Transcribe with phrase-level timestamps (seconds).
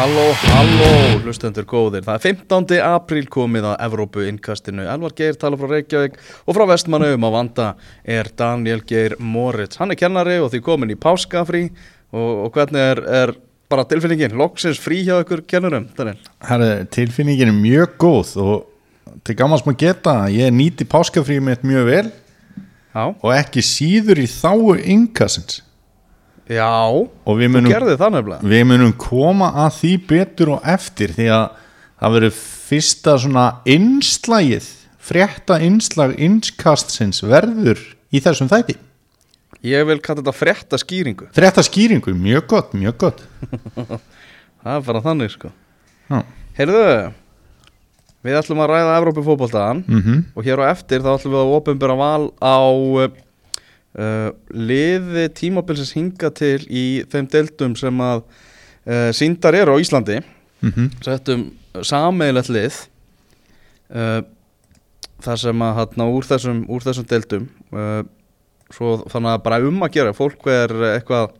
[0.00, 0.92] Halló, halló,
[1.26, 2.00] hlustendur góðir.
[2.06, 2.78] Það er 15.
[2.88, 4.86] apríl komið að Evrópu innkastinu.
[4.88, 6.16] Elvar Geir tala frá Reykjavík
[6.48, 7.66] og frá Vestmannum á vanda
[8.08, 9.76] er Daniel Geir Moritz.
[9.76, 11.66] Hann er kennari og því komin í páskafrí
[12.16, 13.34] og, og hvernig er, er
[13.68, 14.40] bara tilfinningin?
[14.40, 16.16] Loksins frí hjá ykkur kennurum, Daniel?
[16.48, 21.90] Herri, tilfinningin er mjög góð og til gammans maður geta ég nýti páskafríð mitt mjög
[21.92, 23.04] vel Já.
[23.04, 25.60] og ekki síður í þáu yngkastins
[26.50, 28.50] Já, við þú munum, gerði það nefnilega.
[28.52, 31.44] við munum koma að því betur og eftir því að
[32.00, 32.36] það verður
[32.70, 34.68] fyrsta svona innslagið,
[35.10, 38.76] frétta innslag innskastsins verður í þessum þætti.
[39.70, 41.28] Ég vil kalla þetta frétta skýringu.
[41.36, 43.24] Frétta skýringu, mjög gott, mjög gott.
[44.62, 45.50] Það er bara þannig, sko.
[46.58, 46.84] Heyrðu,
[48.26, 51.52] við ætlum að ræða Evrópu fótboltaðan Mm og hér á eftir þá ætlum við að
[51.56, 52.58] ofinbera val á
[53.98, 60.20] uh, liði tímabilsins hinga til í þeim deildum sem að uh, síndar eru á Íslandi
[60.60, 60.90] Mhm.
[61.00, 61.46] settum
[61.80, 62.74] sameigilegt lið
[63.96, 64.20] uh,
[65.24, 68.02] þar sem að hérna úr þessum, úr þessum deildum uh,
[68.70, 71.32] svo þannig að bara um að gera fólk er eitthvað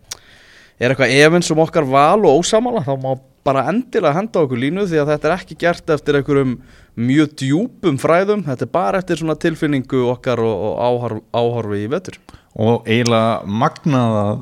[0.81, 3.11] er eitthvað efins um okkar val og ósamála þá má
[3.45, 6.57] bara endilega henda okkur línu því að þetta er ekki gert eftir einhverjum
[7.01, 11.91] mjög djúpum fræðum þetta er bara eftir svona tilfinningu okkar og, og áhorf, áhorfi í
[11.93, 12.19] vetur
[12.59, 14.33] Og eiginlega magnað að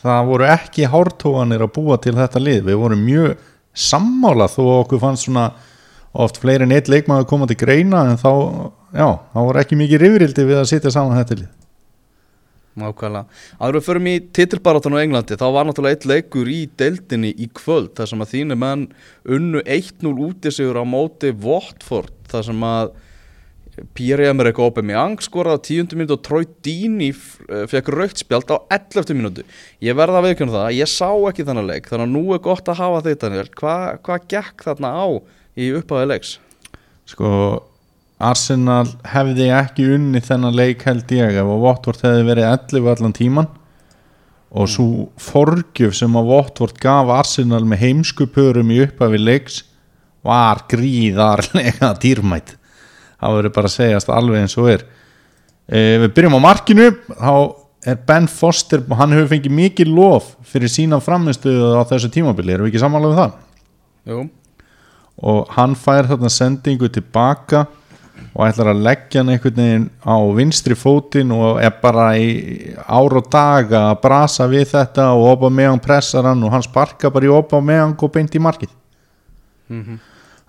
[0.00, 2.64] það voru ekki hártóanir að búa til þetta lið.
[2.66, 5.50] Við vorum mjög sammála þó okkur fannst svona
[6.10, 8.32] oft fleiri en eitt leikmaður koma til greina en þá,
[8.90, 11.50] já, þá voru ekki mikið rifrildi við að sitja saman þetta lið.
[12.80, 13.26] Nákvæmlega.
[13.58, 17.48] Áður við förum í titilbarátan á Englandi þá var náttúrulega eitt leikur í deildinni í
[17.54, 18.84] kvöld þar sem að þínu menn
[19.36, 22.92] unnu 1-0 útisigur á móti Watford þar sem að
[23.96, 25.96] Pierre-Emerick Aubameyang skoraði á 10.
[25.98, 29.14] minúti og Troy Deeney fekk raukt spjald á 11.
[29.16, 29.44] minúti.
[29.84, 32.42] Ég verða að veikjum það að ég sá ekki þannig leik þannig að nú er
[32.44, 33.32] gott að hafa þetta.
[33.60, 35.06] Hvað hva gekk þarna á
[35.56, 36.34] í upphæði leiks?
[37.10, 37.30] Sko,
[38.20, 43.50] Arsenal hefði ekki unni þennan leik held ég að Watford hefði verið 11 allan tíman
[44.50, 44.86] og svo
[45.22, 49.60] forgjöf sem að Watford gaf Arsenal með heimskupörum í upphafi leiks
[50.26, 52.56] var gríðarlega dýrmætt
[53.20, 54.84] það verður bara að segjast alveg eins og er.
[55.70, 56.90] E, við byrjum á markinu.
[57.14, 57.34] Þá
[57.86, 62.68] er Ben Foster hann hefur fengið mikið lof fyrir sína framistuðu á þessu tímabili, erum
[62.68, 63.38] við ekki samanlega um það?
[64.10, 64.20] Jú.
[65.20, 67.66] og hann fær þarna sendingu tilbaka
[68.30, 73.16] og ætlar að leggja hann einhvern veginn á vinstri fótinn og er bara í ár
[73.20, 77.28] og dag að brasa við þetta og opa meðan pressar hann og hann sparka bara
[77.28, 78.72] í opa meðan og beint í markið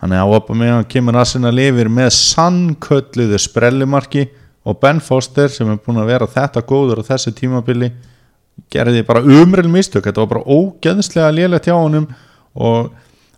[0.01, 4.25] þannig að opa meðan kemur að sinna lifir með sannkölluðu sprellimarki
[4.65, 7.91] og Ben Foster sem er búin að vera þetta góður á þessu tímabili
[8.73, 10.05] gerði bara umrel mistök.
[10.05, 12.07] Þetta var bara ógeðslega lélegt hjá honum
[12.53, 12.91] og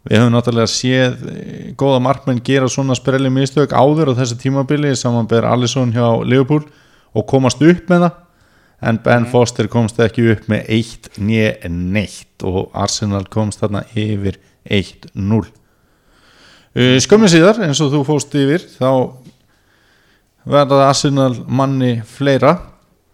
[0.04, 4.92] við höfum náttúrulega séð eh, góða markmenn gera svona sprelli mistök áður á þessu tímabili
[5.00, 6.64] samanber Alisson hjá Liverpool
[7.14, 8.22] og komast upp með það.
[8.84, 14.42] En Ben Foster komst ekki upp með 1 nýja neitt og Arsenal komst þarna yfir
[14.68, 15.63] 1-0 Uh,
[16.74, 18.90] skömmin síðar eins og þú fóst yfir þá
[20.50, 22.58] verða Arsenal manni fleira.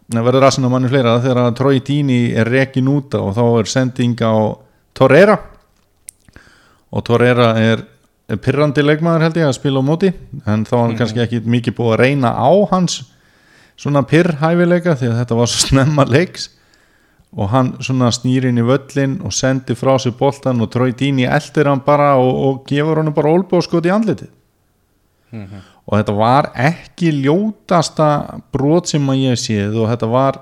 [0.10, 4.56] Verður Arsenal manni fleira þegar Troy Deeney er rekin úta og þá er sending á
[4.98, 5.38] Torreira.
[6.90, 7.86] Og Torreira er
[8.30, 10.12] er pirrandi leikmaður held ég að spila á móti
[10.46, 13.00] en þá var hann kannski ekki mikið búið að reyna á hans
[13.80, 16.50] svona pirrhæfileika því að þetta var svo snemma leiks
[17.38, 21.28] og hann svona snýr inn í völlin og sendir frá sér boltan og Troy Deeney
[21.30, 24.32] eldir hann bara og, og gefur hann bara olbóskot í andlitið.
[25.86, 30.40] Og þetta var ekki ljótasta brot sem að ég séð og þetta var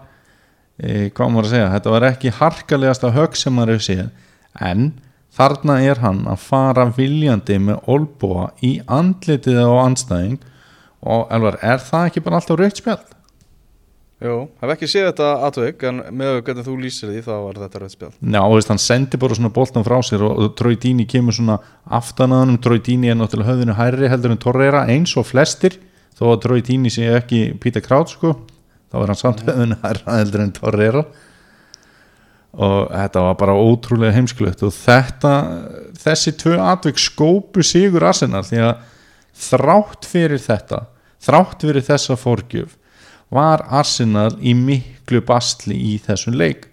[0.79, 4.07] e, hvað maður að segja, þetta var ekki harkalegasta högg sem maður hef séð.
[4.59, 4.93] En
[5.37, 10.39] þarna er hann að fara viljandi með olbúa í andlitið á anstæðing
[11.07, 13.16] og elvar, er það ekki bara alltaf raukt spjald?
[14.17, 17.81] Jú, hef ekki séð þetta atvik en með hvernig þú lýsir því þá var þetta
[17.83, 18.15] rauð spjald.
[18.17, 21.37] Já, og veist, hann sendi bara svona boltan frá sér og, og Troy Deeney kemur
[21.37, 21.59] svona
[21.99, 25.77] aftan að hann Troy Deeney er náttúrulega höfðinu hærri heldur en Torreira eins og flestir.
[26.17, 28.33] Þó að Troy Deeney sé ekki Peter Crouch sko,
[28.89, 31.05] þá er hann samt höfðinu hærra heldur en Torreira.
[32.57, 34.65] Og þetta var bara ótrúlega heimskulegt.
[34.65, 35.35] Og þetta
[36.01, 38.85] þessi tvö atvik skópu sigur Arsenal því að
[39.45, 40.87] þrátt fyrir þetta
[41.21, 42.75] þrátt fyrir þessa forgjöf
[43.33, 46.67] var Arsenal í miklu basli í þessum leik?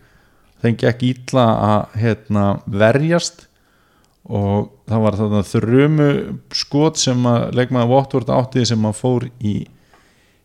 [0.63, 3.47] Þeim gekk illa að hérna, verjast
[4.25, 6.11] og það var þarna þrömu
[6.57, 9.55] skot sem að leikmaður Votvort átti sem að fór í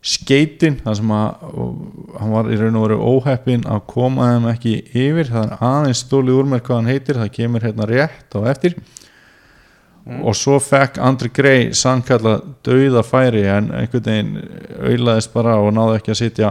[0.04, 1.46] skeitin þar sem að
[2.20, 5.28] hann var í raun og veru óheppin að koma þeim ekki yfir.
[5.32, 8.76] Það er aðeins stólið úr mér hvað hann heitir það kemur hérna rétt á eftir
[10.18, 14.32] og svo fekk Andri Grey sannkalla dauða færi en einhvern veginn
[14.80, 16.50] auðlaðist bara og náði ekki að sitja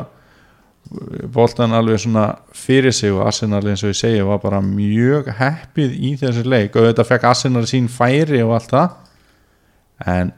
[1.33, 2.25] boltan alveg svona
[2.55, 6.75] fyrir sig og Arsenal eins og ég segi var bara mjög heppið í þessi leik.
[6.75, 8.95] Og þetta fekk Arsenal sín færi og allt það
[10.15, 10.31] en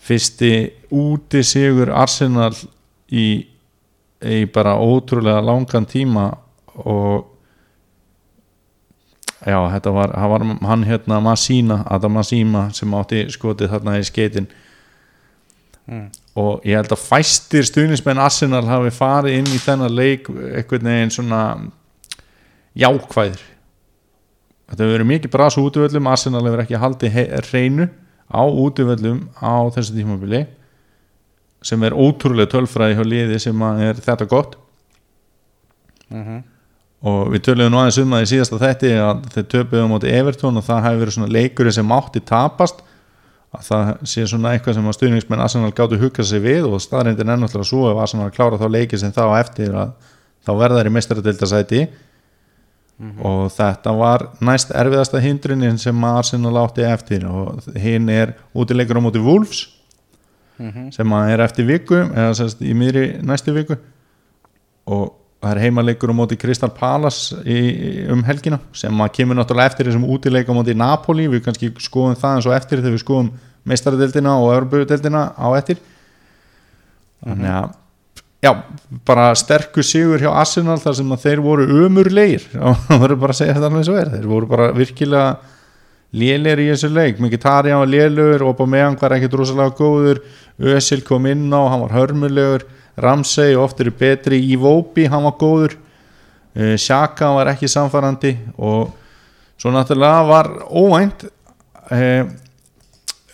[0.00, 0.52] fyrsti
[0.96, 2.52] úti sigur Arsenal
[3.12, 3.46] í,
[4.20, 6.30] í bara ótrúlega langan tíma
[6.84, 7.26] og
[9.46, 14.50] já þetta var, var hann hérna Masína, Adam Masíma sem átti skotið þarna í skeitin.
[16.38, 21.14] Og ég held að fæstir stuðnismenn Arsenal hafi farið inn í þennan leik einhvern veginn
[21.14, 21.40] svona
[22.78, 23.42] jákvæðir.
[24.70, 27.88] Þetta hefur verið mikið bras útvöllum Arsenal hefur ekki haldið hreinu
[28.30, 30.44] á útvöllum á þessu tímabili
[31.66, 34.54] sem er ótrúlega tölfræði hjá liði sem er þetta gott
[37.00, 40.12] og við töluðum nú aðeins um það í síðasta þetti að þeir töpuðu á móti
[40.12, 42.82] Evertón og það hefur verið svona leikurinn sem mátti tapast.
[43.50, 47.32] Að það sé svona eitthvað sem að stuðningsmenn Arsenal gáttu hugga sig við og staðrindin
[47.32, 49.96] er náttúrulega svo ef Arsenal klára þá leiki sem þá eftir að
[50.46, 51.80] þá verða þær í meistaradildasæti
[53.24, 59.00] og þetta var næst erfiðasta hindrunin sem að Arsenal átti eftir og hinn er útileikur
[59.00, 59.64] á móti Wolves
[60.92, 63.78] sem að er eftir viku eða sérst í miðri næstu viku.
[64.90, 67.60] Og það er heimaleikur á móti Crystal Palace í,
[68.12, 72.36] um helgina sem kemur náttúrulega eftir þessum útileik á móti Napoli, við kannski skoðum það
[72.36, 73.30] eins og eftir þegar við skoðum
[73.70, 75.80] meistaradeildina og Európa-deildina á eftir.
[77.24, 77.70] Þannig að
[78.44, 78.52] já,
[79.08, 82.44] bara sterkur sigur hjá Arsenal þar sem að þeir voru ömurleir
[82.88, 84.12] það voru bara að segja þetta alveg svo er.
[84.16, 85.24] Þeir voru bara virkilega
[86.20, 87.20] lélegir í þessu leik.
[87.22, 90.20] Mkhitaryan var lélegur Aubameyang var ekkert rosalega góður
[90.60, 92.66] Özil kom inn á, hann var hörmulegur
[93.00, 95.76] Ramsey oft eru betri Iwobi, hann var góður.
[96.56, 98.90] Uh, Shaka var ekki samfærandi og
[99.60, 101.24] svo náttúrulega var óvænt
[101.92, 102.24] uh,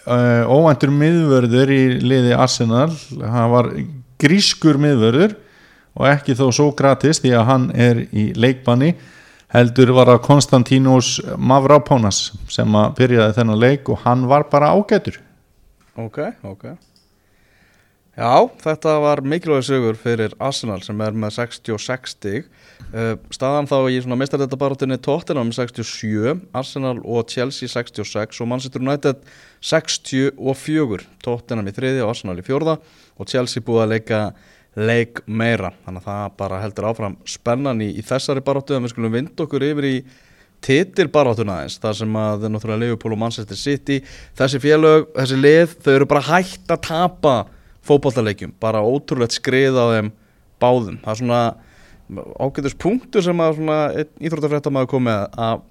[0.05, 2.91] uh, óvæntur miðvörður í liði Arsenal.
[3.21, 3.71] Hann var
[4.21, 5.37] grískur miðvörður
[5.97, 8.95] og ekki þó svo gratis því að hann er í leikbanni
[9.55, 15.23] heldur var að Konstantínos Mavropanos sem að byrjaði þennan leik og hann var bara ágætur.
[15.97, 16.75] Ok, ok
[18.17, 22.47] Já, þetta var mikilvæg sigur fyrir Arsenal sem er með 66 stig.
[22.89, 29.21] Uh, staðan þá í svona meistardættabarátinni Tottenham 67, Arsenal og Chelsea 66 og Manchester United
[29.61, 32.79] 64, Tottenham í þriði og Arsenal í fjórða
[33.21, 34.21] og Chelsea búið að leika
[34.77, 35.75] leik meira.
[35.85, 39.45] Þannig að það bara heldur áfram spennan í, í þessari barátu en við skulum vinda
[39.45, 39.99] okkur yfir í
[40.65, 44.01] titilbaráttuna aðeins þar sem að það er náttúrulega Liverpool og Manchester City
[44.41, 47.35] þessi félög, þessi lið þau eru bara hægt að tapa
[47.87, 50.13] fótballtaleikjum, bara ótrúlegt skrið á þeim
[50.63, 51.41] báðum, það er svona
[52.39, 53.79] ágætus punktur sem að svona
[54.23, 55.65] íþróttafréttamaður kom með að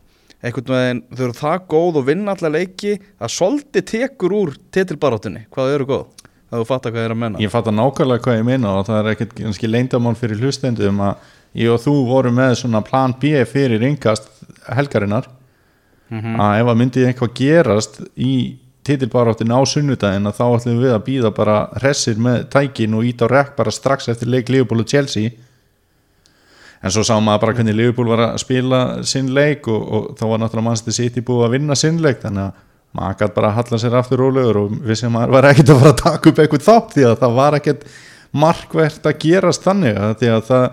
[0.46, 5.46] einhvern veginn þau eru það góð og vinna alla leiki að svolítið tekur úr titilbaráttunni,
[5.54, 6.26] hvað eru góð?
[6.46, 7.42] Það þú fattar hvað ég er að menna.
[7.42, 11.02] Ég fatt að nákvæmlega hvað ég meina og það er ekkert kannski leyndamál fyrir hlustendum
[11.02, 14.30] að ég og þú vorum með svona plan B fyrir yngast
[14.76, 15.32] helgarinnar.
[16.14, 18.34] Að ef að myndi eitthvað gerast í
[18.86, 23.24] titilbaráttin á sunnudaginn að þá ætlum við að býða bara hressir með tækin og ít
[23.26, 25.34] á rekk bara strax eftir leik Liverpool og Chelsea.
[26.86, 30.26] En svo sá maður bara hvernig Liverpool var að spila sinn leik og, og þá
[30.30, 32.22] var náttúrulega mannstu sitt í búið að vinna sinn leik.
[32.22, 32.64] Þannig að
[32.96, 35.94] maður gæti bara að halla sér aftur rólegur og að maður var ekkert að fara
[35.94, 37.88] að taka upp eitthvað þátt því að það var ekkert
[38.36, 40.68] markvert að gerast þannig að því að það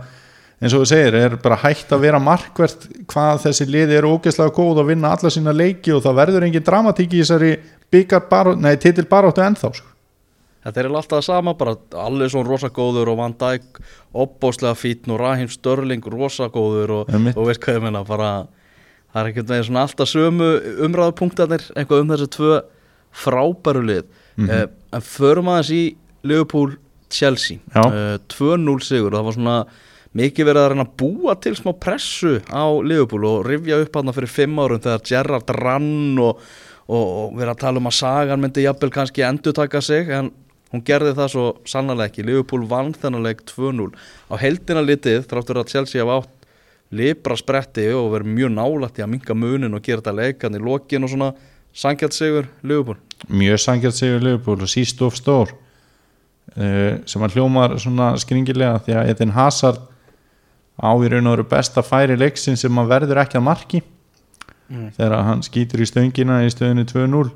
[0.62, 4.54] eins og þú segir er bara hægt að vera markvert hvað þessi liði eru ógeðslega
[4.54, 7.56] góð og vinna alla sína leiki og það verður engin dramatík í þessari
[7.92, 9.88] byggar baró, nei titil baróttu ennþá sko.
[10.62, 13.80] Þetta er alltaf það sama, bara allir svona rosa góður og Van Dijk
[14.14, 18.28] opbóslega fítn og Raheem Störling rosa góður og, og veist hvað ég menna, bara
[19.10, 20.52] það er ekkert veginn svona alltaf sömu
[20.86, 22.60] umræðupunktarnir eitthvað um þessi tvö
[23.24, 24.06] frábæru lið.
[24.38, 25.82] Mm en förum aðeins í
[26.28, 26.74] Liverpool
[27.12, 29.56] Chelsea uh, 2-0 sigur, það var svona
[30.18, 34.12] mikið verið að reyna að búa til smá pressu á Liverpool og rifja upp hann
[34.12, 36.42] fyrir fimm árum þegar Gerrard rann og,
[36.86, 40.30] og, og verið að tala um að Sagan myndi jafnvel kannski endur taka sig en
[40.72, 42.26] hún gerði það svo sannlega ekki.
[42.28, 43.88] Liverpool vann þennan leik 2-0
[44.32, 46.38] á heldina litið þráttur að Chelsea hafa átt
[46.92, 50.60] libra spretti og verið mjög nálægt í að minka munin og gera þetta leikan í
[50.60, 51.30] lokin og svona
[51.72, 52.98] sangjart sigur Liverpool.
[53.32, 58.98] Mjög sangjart sigur Liverpool og síst of stór uh, sem að hljómar svona skringilega því
[58.98, 59.88] að Eden Hazard
[60.82, 63.82] á í raun og veru besta færi leiksin sem að verður ekki að marki.
[64.96, 67.30] Þegar hann skýtur í stöngina í stöðinu 2-0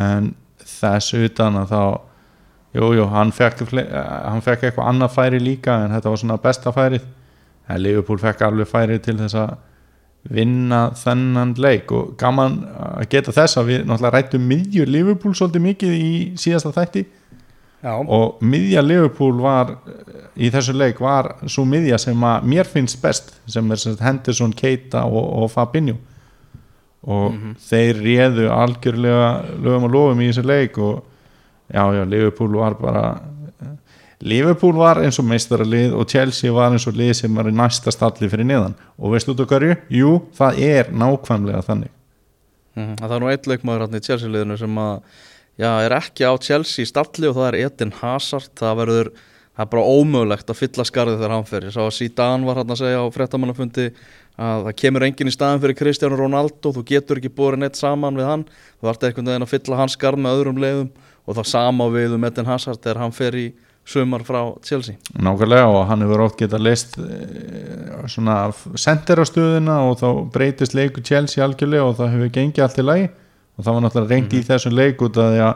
[0.00, 0.30] en
[0.64, 1.82] þess utan að þá
[2.74, 3.92] jú, jú, hann fekk, eh,
[4.30, 7.04] hann fekk eitthvað annað færi líka en þetta var svona besta færið.
[7.68, 9.54] En Liverpool fekk alveg færi til þess að
[10.34, 11.92] vinna þennan leik.
[11.92, 16.72] Og gaman að geta þess að við náttúrulega rættum miðjur Liverpool svolítið mikið í síðasta
[16.72, 17.04] þætti
[17.84, 20.14] Já, og miðja Liverpool var eh,
[20.46, 24.54] í þessu leik var svo miðja sem að mér finnst best sem er sem Henderson,
[24.56, 25.98] Keita og, og Fabinho.
[27.04, 29.26] Og þeir réðu algjörlega
[29.60, 31.02] lögum og lofum í þessu leik og
[31.68, 33.04] já, já, Liverpool var bara
[34.24, 37.92] Liverpool var eins og meistaralið og Chelsea var eins og lið sem var í næsta
[37.92, 38.72] stalli fyrir neðan.
[38.96, 39.76] Og veistu á hverju?
[39.92, 41.92] Jú, það er nákvæmlega þannig.
[42.74, 44.94] Mhm, Það er nú eitt leikmaður hann í Chelsea-liðinu sem að,
[45.60, 48.52] já, er ekki á Chelsea stalli og það er Eden Hazard.
[48.58, 49.10] Það verður,
[49.54, 52.60] það er bara ómögulegt að fylla skarðið þegar hann fer, ég sá að Zidane var
[52.62, 53.88] hann að segja á fréttamannafundi
[54.34, 58.18] að það kemur enginn í staðin fyrir Cristiano Ronaldo þú getur ekki búið neitt saman
[58.18, 58.46] við hann.
[58.80, 60.90] Þú vart einhvern veginn að fylla hans skarð með öðrum leiðum
[61.24, 63.46] og það sama við um Eden Hazard þegar hann fer í
[63.84, 64.96] sumar frá Chelsea.
[65.12, 66.96] Nákvæmlega og hann hefur oft getað leist
[68.10, 68.38] svona
[68.80, 72.86] sendir á stöðuna og þá breytist leiku Chelsea algjörlega og það hefur gengið allt í
[72.86, 73.10] lagi
[73.54, 75.54] og það var náttúrulega reynd í þessum leik út af því að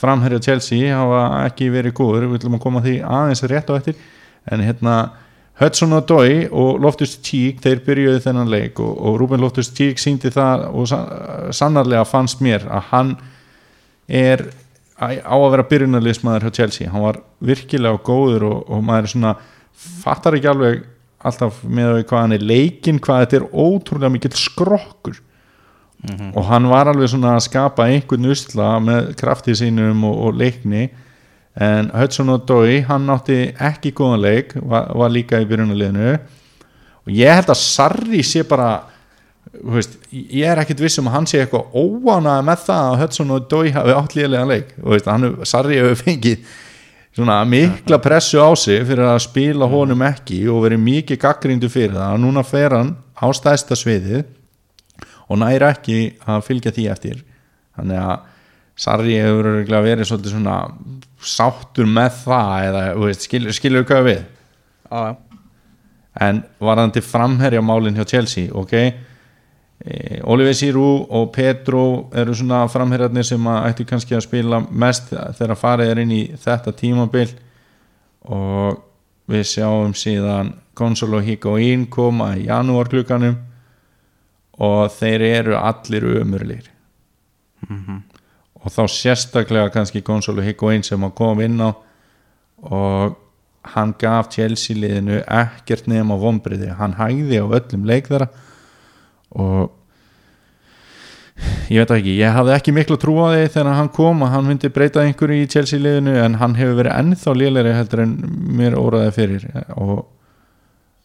[0.00, 3.96] framherja Chelsea hafa ekki verið góður, við ætlum að koma því aðeins rétt á eftir.
[4.50, 4.94] En hérna
[5.60, 9.98] Hudson og Dói og Loftus Cheek þeir byrjuði þennan leik og, og Ruben Loftus Cheek
[10.00, 13.10] síndi það og sa- sannarlega fannst mér að hann
[14.08, 14.46] er
[15.00, 16.88] á að vera byrjunarliðsmaður hjá Chelsea.
[16.92, 19.34] Hann var virkilega góður og, og maður er svona
[20.00, 20.82] fattar ekki alveg
[21.24, 25.20] alltaf með því hvað hann er leikinn hvað þetta er ótrúlega mikill skrokkur
[26.08, 30.88] og hann var alveg svona að skapa einhvern usla með kraftið sínum og, og leikni.
[31.60, 36.14] En Hudson og Dói hann átti ekki góðan leik var, var líka í byrjunarliðinu.
[37.04, 38.70] Og ég held að Sarri sé bara
[39.50, 43.36] veist, ég er ekkit viss um að hann sé eitthvað óánað með það að Hudson
[43.36, 44.74] og Dói hafi átt líðlega leik.
[44.80, 46.50] Veist, hann, Sarri hefur fengið
[47.10, 51.98] svona mikla pressu á sig fyrir að spila honum ekki og verið mikið gaggríndu fyrir
[51.98, 52.14] það.
[52.16, 54.22] Og núna fer hann á stæðsta sviðið
[55.30, 57.22] og næri ekki að fylgja því eftir.
[57.78, 58.28] Þannig að
[58.80, 60.56] Sarri hefur verið svolítið svona
[61.20, 64.22] sáttur með það eða veist, skilur, skilur hvað við?
[64.90, 65.42] Já, já,
[66.26, 68.72] en varðandi framherja málin hjá Chelsea ok?
[69.80, 71.82] E, Oliver Giroud og Pedro
[72.16, 76.22] eru svona framherjarnir sem að ættu kannski að spila mest þegar farið er inn í
[76.40, 77.28] þetta tímabil.
[78.32, 78.80] Og
[79.30, 83.36] við sjáum síðan Gonzalo Higuaín koma í janúar klukkanum
[84.60, 86.68] og þeir eru allir umurlir
[88.60, 91.70] og þá sérstaklega kannski Gonzalo Higuaín sem að koma inn á
[92.60, 93.16] og
[93.74, 98.28] hann gaf Chelsea liðinu ekkert nema vombriði, hann hægði á öllum leik þeirra
[99.36, 99.70] og
[101.70, 104.48] ég veit ekki, ég hafði ekki miklu trú á því þegar hann kom að hann
[104.48, 108.16] myndi breyta einhverju í Chelsea liðinu en hann hefur verið ennþá lélæri heldur en
[108.58, 109.46] mér óraði fyrir.
[109.76, 110.02] Og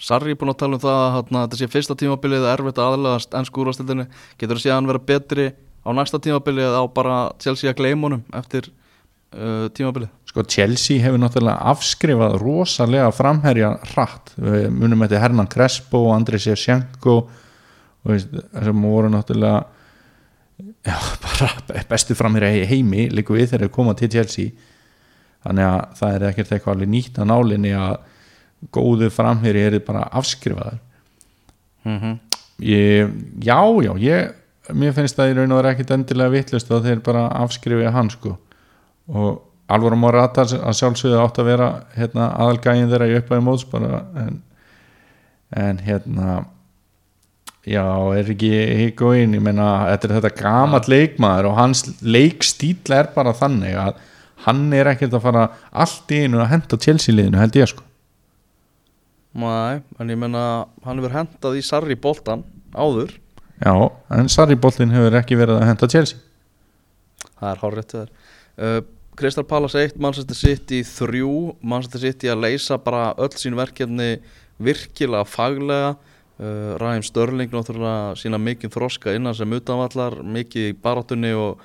[0.02, 2.80] Sarri er búin að tala um það að þetta sé fyrsta tímabilið það er erfitt
[2.82, 4.08] að aðlagast ennsku úrvastildinni
[4.42, 8.26] getur þú séð hann vera betri á næsta tímabilið á bara Chelsea að gleyma honum
[8.36, 10.12] eftir uh, tímabilið?
[10.28, 14.34] Sko Chelsea hefur náttúrulega afskrifað rosalega framherja hratt.
[14.36, 17.16] Við munum þetta Hernan Crespo og Andrei Sjevsjenko
[18.06, 19.64] sem voru náttúrulega
[20.86, 24.52] já, bara bestu framherja heimi líka við þegar þeir koma til Chelsea.
[25.46, 27.96] Þannig að það er ekkert eitthvað alveg nýtt að nálinni að
[28.74, 30.80] góðu framherji er bara afskrifaður
[31.86, 32.18] mm -hmm.
[32.60, 33.10] ég,
[33.42, 34.34] já, já, ég
[34.74, 38.10] mér finnst það í raun og vera ekkit endilega vittlust að þeir bara afskrifja hann
[38.10, 38.38] sko.
[39.08, 44.02] Og Alvaro Morata að sjálfsögðu átt að vera hérna, aðalgægin þeirra í uppæði móts bara
[44.22, 44.42] en,
[45.50, 46.36] en hérna
[47.66, 53.10] já, er ekki Higuaín, ég meina þetta er þetta gamall leikmaður og hans leikstíl er
[53.16, 53.98] bara þannig að
[54.46, 57.86] hann er ekkert að fara allt í einu að henda Chelsea liðinu held ég sko
[59.36, 60.42] Nei, en ég menna
[60.86, 63.12] hann hefur hendað í Sarri boltan áður.
[63.60, 63.74] Já,
[64.12, 66.20] en Sarri Boltin hefur ekki verið að henda Chelsea.
[67.36, 68.10] Það er hár rétt þér.
[68.56, 68.80] Uh,
[69.16, 71.22] Kristal Palace 1, Manchester City 3
[71.64, 74.18] Manchester City að leysa bara öll sín verkefni
[74.60, 75.94] virkilega faglega.
[76.36, 81.62] Uh, Ræðum Störling náttúrulega sína mikið þroska innan sem utanvallar mikið í barátunni og,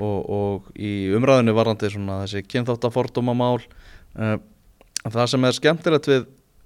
[0.00, 4.38] og, og í umræðinu varandi svona þessi kynþáttafordóma mál uh,
[5.04, 6.24] það sem er skemmtilegt við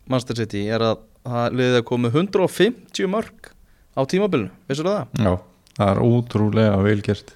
[0.09, 3.51] Manchester City er að það liðið að komið 150 mörg
[3.99, 5.19] á tímabilinu, vissur það?
[5.19, 5.33] já,
[5.77, 7.35] það er ótrúlega velgert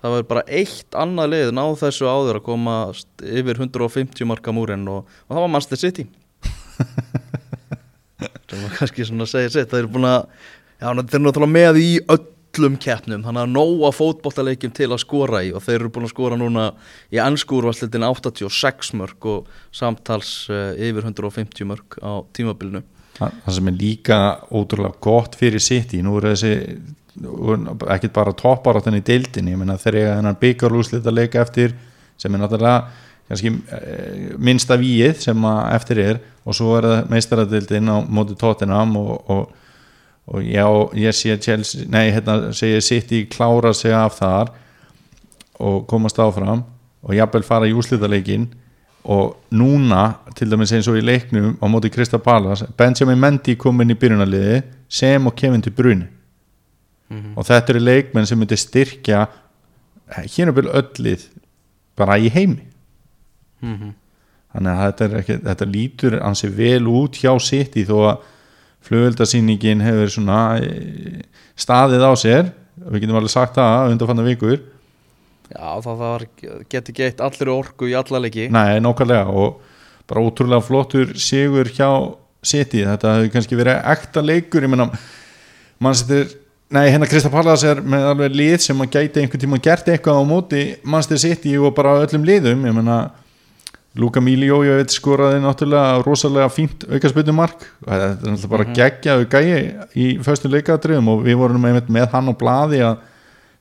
[0.00, 2.76] það var bara eitt annað lið náð þessu áður að koma
[3.20, 6.06] yfir 150 marka múrin og, og það var Manchester City.
[8.50, 10.22] Sem var kannski svona að segja sitt það eru búin að,
[10.80, 11.90] já þeir eru náttúrulega með í
[12.50, 13.24] öllum keppnum.
[13.24, 16.70] Þannig að nóga fótbollaleikjum til að skora í og þeir eru búin að skora núna
[17.12, 22.82] í ennskúrvarslitin 86 mörg og samtals uh, yfir 150 mörg á tímabilinu.
[23.18, 24.18] Það það sem er líka
[24.50, 26.54] ótrúlega gott fyrir City, nú er þessi
[27.90, 31.74] ekkert bara topparáttan í deildinni, ég meina þeir eiga þennan byggarlúslita leika eftir
[32.20, 37.92] sem er náttúrulega kannski eh, minnsta víið sem eftir er og svo er það meistaradeildin
[37.92, 39.59] á móti Tottenham og, og,
[40.30, 44.52] og já, ég sé Chelsea, nei, hérna segir City klára sig af þar
[45.58, 46.62] og komast áfram
[47.02, 48.46] og jafnvel fara í úslitaleikin
[49.10, 53.80] og núna, til dæmis eins og í leiknum á móti Krista Pallas Benjamin Mendy kom
[53.80, 56.08] inn í byrjunarliði sem og Kevin De Bruyne.
[57.34, 59.24] Og þetta eru leikmenn sem myndi styrkja
[60.14, 61.24] hérna byrju öllið
[61.98, 62.68] bara í heimi.
[64.52, 67.32] Þannig að þetta, ekki, þetta lítur ansi vel út hjá
[67.76, 68.28] í þó að
[68.86, 71.22] flugöldasýningin hefur svona eh,
[71.60, 72.52] staðið á sér.
[72.80, 74.60] Við getum alveg sagt það undanfanna vikur.
[75.50, 76.24] Já, það, það var,
[76.70, 78.46] geti geitt allir orku í alla leiki.
[78.54, 79.60] Nei, nákvæmlega og
[80.10, 81.90] bara ótrúlega flottur sigur hjá
[82.40, 84.86] City, þetta hefur kannski verið ekta leikur, ég menna
[85.82, 86.30] mann setur,
[86.72, 90.22] nei hérna Krista Pallas er með alveg lið sem að gæti einhvern tíma gert eitthvað
[90.22, 92.96] á móti mannstir City og bara öllum liðum, ég menna
[93.98, 98.66] Luka Milio, ég veit, skoraði náttúrulega rosalega fínt aukarspytum mark og þetta er náttúrulega bara
[98.76, 99.48] geggjaðu gæi
[99.98, 103.00] í föstu leikadröfum og við vorum með, með hann og blaði að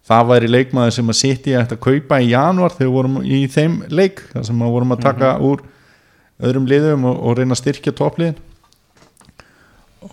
[0.10, 3.40] það væri leikmaður sem að City ætti að kaupa í januar þegar við vorum í
[3.56, 5.66] þeim leik þar sem við vorum að taka úr
[6.46, 8.38] öðrum liðum og, og reyna að styrkja toppliðin.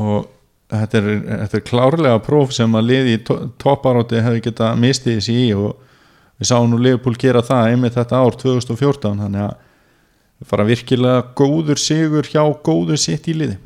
[0.01, 0.27] Og
[0.73, 1.07] þetta er,
[1.45, 5.47] þetta er klárlega próf sem að liði í to- topparátti hefði geta mistið þessi í
[5.55, 5.77] og
[6.41, 9.55] við sáum nú Leopold gera það einmitt þetta ár 2014 þannig að
[10.45, 13.57] fara virkilega góður sigur hjá góður sitt í liði.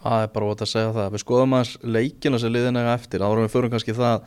[0.00, 1.10] Það er bara ótt að segja það.
[1.12, 3.20] Við skoðum aðeins leikina sem liðin eiga eftir.
[3.20, 4.22] En við förum kannski það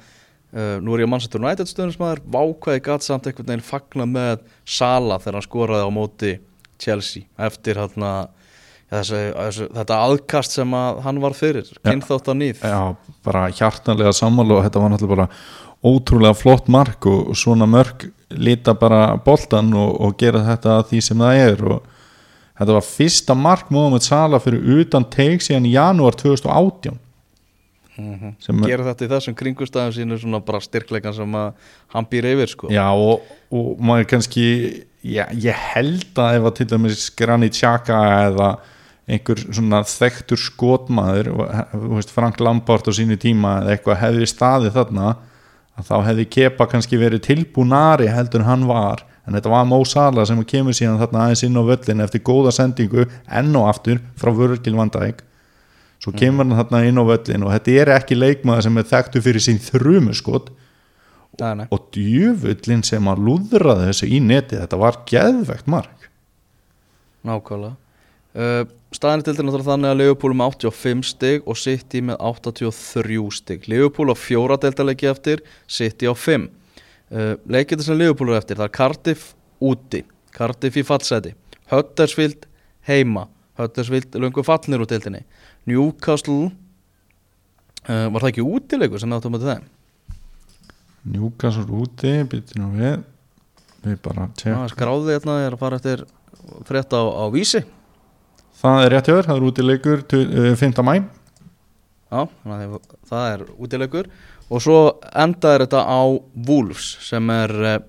[0.53, 4.43] uh, Nú er ég að Manchester United stöðnismæður Vákvæði gatt samt einhvern veginn fagna með
[4.69, 6.33] Sala þegar hann skoraði á móti
[6.83, 7.79] Chelsea eftir
[8.93, 12.81] þessi, þetta aðkast sem að hann var fyrir kynþátt á nýð Já,
[13.25, 15.29] bara hjartanlega sammála og þetta var náttúrulega bara
[15.83, 21.23] ótrúlega flott mark og, svona mörk lita bara boltan og, og gera þetta því sem
[21.25, 21.89] það er og
[22.59, 26.99] þetta var fyrsta mark Mohamed Salah fyrir utan teik síðan í janúar 2018
[28.41, 32.25] sem er, Gera þetta í þessum kringustæðum sínu svona bara styrkleikan sem að hann býr
[32.31, 32.69] yfir sko.
[32.73, 34.45] Já og, og maður kannski
[35.05, 37.99] já, ég held að ef að til dæmis Granit Xhaka
[38.31, 38.49] eða
[39.03, 41.29] einhver svona þekktur skotmaður
[41.91, 45.13] veist, Frank Lampard á sínu tíma eða eitthvað hefði staðið þarna
[45.79, 49.03] að þá hefði Kepa kannski verið tilbúnari heldur hann var.
[49.23, 52.51] En þetta var Mo Salah sem kemur síðan þarna aðeins inn á völlin eftir góða
[52.55, 55.23] sendingu enn og aftur frá Virgil van Dijk.
[56.03, 59.23] Svo kemur hann þarna inn á völlin og þetta er ekki leikmaður sem er þekktu
[59.23, 60.51] fyrir sín þrumuskot.
[61.33, 61.65] Nei, nei.
[61.73, 66.03] og djöfullin sem að lúðraði þessu í neti þetta var geðvegt mark.
[67.25, 67.73] Nákvæmlega
[68.37, 73.21] uh, Staðan er til dæmis þannig að er með 85 stig og City með 83
[73.33, 73.63] stig.
[73.71, 78.69] Liverpool á fjóra deltalegi eftir City á 5 uh, Leikið sem Liverpool er eftir það
[78.69, 79.31] er Cardiff
[79.63, 81.33] úti Cardiff í fallseti
[81.73, 82.45] Huddersfield
[82.85, 83.27] heima.
[83.57, 85.23] Huddersfield löngu fallnir úr deildinni.
[85.69, 89.69] Newcastle uh, var það ekki útilegur sem áttum að þeim?
[91.13, 92.99] Newcastle úti, býttu nú við.
[93.83, 96.05] Við bara tjekk skráði hérna er að fara eftir
[96.67, 97.63] frétta á, á vísi
[98.63, 100.83] það er rétt hjá þér, það er eh, 5.
[100.87, 100.95] mæ
[102.13, 102.27] Já,
[103.09, 104.09] það er útilegur
[104.53, 104.77] og svo
[105.17, 106.01] endaður þetta á
[106.47, 107.79] Wolves sem er uh,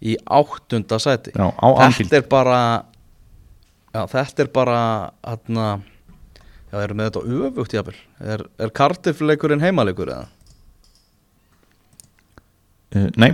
[0.00, 1.48] í áttunda sæti Já.
[1.98, 2.60] Þetta er bara
[3.92, 4.80] já, þetta er bara
[5.26, 5.66] hérna
[6.70, 7.98] já, erum við þetta öfugt jáfnvel
[8.34, 10.26] er, er Cardiff leikurinn heimaleikur eða?
[12.96, 13.32] uh, nei,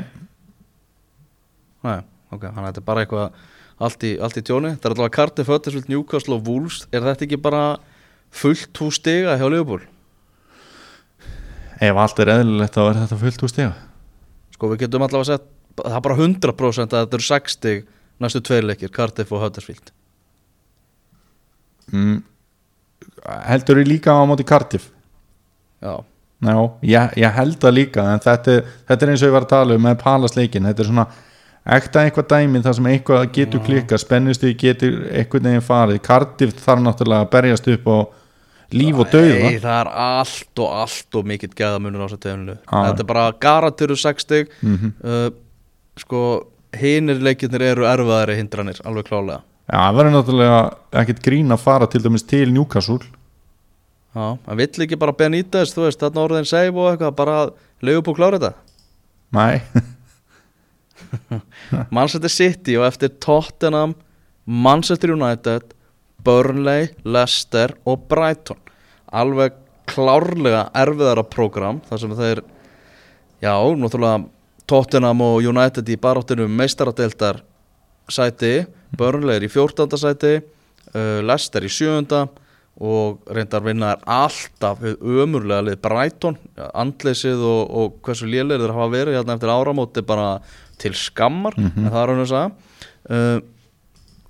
[1.84, 1.98] Nei,
[2.32, 3.42] ok, þannig að þetta er bara eitthvað
[3.82, 7.26] allt í, allt í tjóni, þetta er alltaf Cardiff, Huddersfield, Newcastle og Wolves, er þetta
[7.26, 7.64] ekki bara
[8.34, 9.82] fullt hús stiga hjá Liverpool?
[11.82, 13.72] ef allt er eðlilegt þá er þetta fullt úr stiga.
[14.54, 17.86] Sko við getum allavega sett Það er bara 100% að þetta eru 6 stig
[18.22, 19.88] Næstu tveir leikir, Cardiff og Huddersfield.
[21.90, 22.20] Mm,
[23.48, 24.86] heldur þú líka á móti Cardiff?
[25.82, 25.98] Já,
[26.44, 26.54] Já,
[26.86, 28.54] ég, ég held það líka en þetta,
[28.86, 31.04] þetta er eins og ég var að tala um með palasleikin, þetta er svona
[31.64, 36.02] ekta eitthvað dæmi þar sem eitthvað getur klikka spennustu getur eitthvað neginn farið.
[36.04, 37.98] Cardiff þarf náttúrulega að berjast upp á
[38.74, 39.38] líf og dauða.
[39.44, 42.76] Nei, það er allt og allt og mikill gæðamunur á þessu tegunilu Já.
[42.88, 44.52] Þetta er bara garantiru 6 stig.
[44.62, 44.92] Mhm.
[45.04, 45.30] uh,
[45.94, 46.20] Sko,
[46.74, 50.56] hinir leikirnir eru erfiðari hindranir, alveg klálega Já, það verður náttúrulega
[51.00, 52.98] ekkert grín að fara til dæmis til Newcastle.
[54.14, 57.36] Já, það vill ekki bara Benítez, þú veist, þarna orðin save og eitthvað, bara
[57.84, 58.52] Leifupúl klára þetta?
[59.34, 59.62] Nei,
[61.94, 63.94] Manchester City og eftir Tottenham,
[64.44, 65.72] Manchester United,
[66.24, 68.60] Burnley, Leicester og Brighton
[69.14, 69.58] alveg
[69.90, 72.40] klárlega erfiðara prógram þar sem þeir
[73.44, 74.24] já, náttúrulega
[74.70, 77.42] Tottenham og United í baráttinu meistaradeildar
[78.08, 78.64] sæti,
[78.96, 80.00] Burnley er í 14.
[80.00, 82.24] sæti uh, Leicester í 7.
[82.84, 86.38] og reyndar vinna er alltaf við ömurlega lið Brighton,
[86.72, 90.28] andleysið og, og hversu lélegir þeir hafa verið hérna eftir áramóti bara
[90.82, 92.46] til skammar en það er hann að segja
[93.10, 93.42] uh,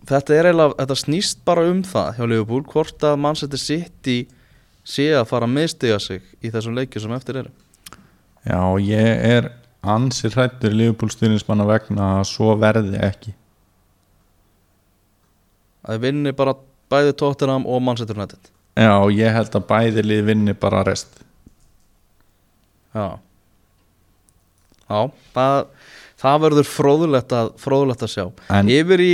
[0.08, 4.18] þetta er eiginlega, þetta snýst bara um það hjá Liverpool, hvort að Manchester City
[4.84, 7.52] sé að fara að mistiga sig í þessum leikjum sem eftir eru.
[8.44, 9.50] Já, ég er
[9.94, 13.34] ansir hrættur Liverpool styrningsmanna vegna að svo verði ekki.
[15.84, 16.56] Að þeir vinni bara
[16.92, 18.52] bæði Tottenham og Manchester United.
[18.74, 21.20] Já, ég held að bæði lið vinni bara rest.
[22.94, 23.16] Já.
[24.84, 24.98] Já,
[25.34, 25.60] það,
[26.24, 28.24] það verður fróðulegt að, fróðulegt að sjá.
[28.58, 29.12] En- yfir í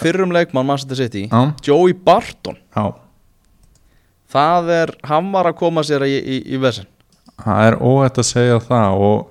[0.00, 1.40] fyrrum leikmann Manchester City Já.
[1.66, 2.56] Joey Barton.
[2.76, 2.86] Já,
[4.30, 6.88] það er, hann var að koma sér í, í, í vesen.
[7.40, 9.30] Það er óhætt að segja það og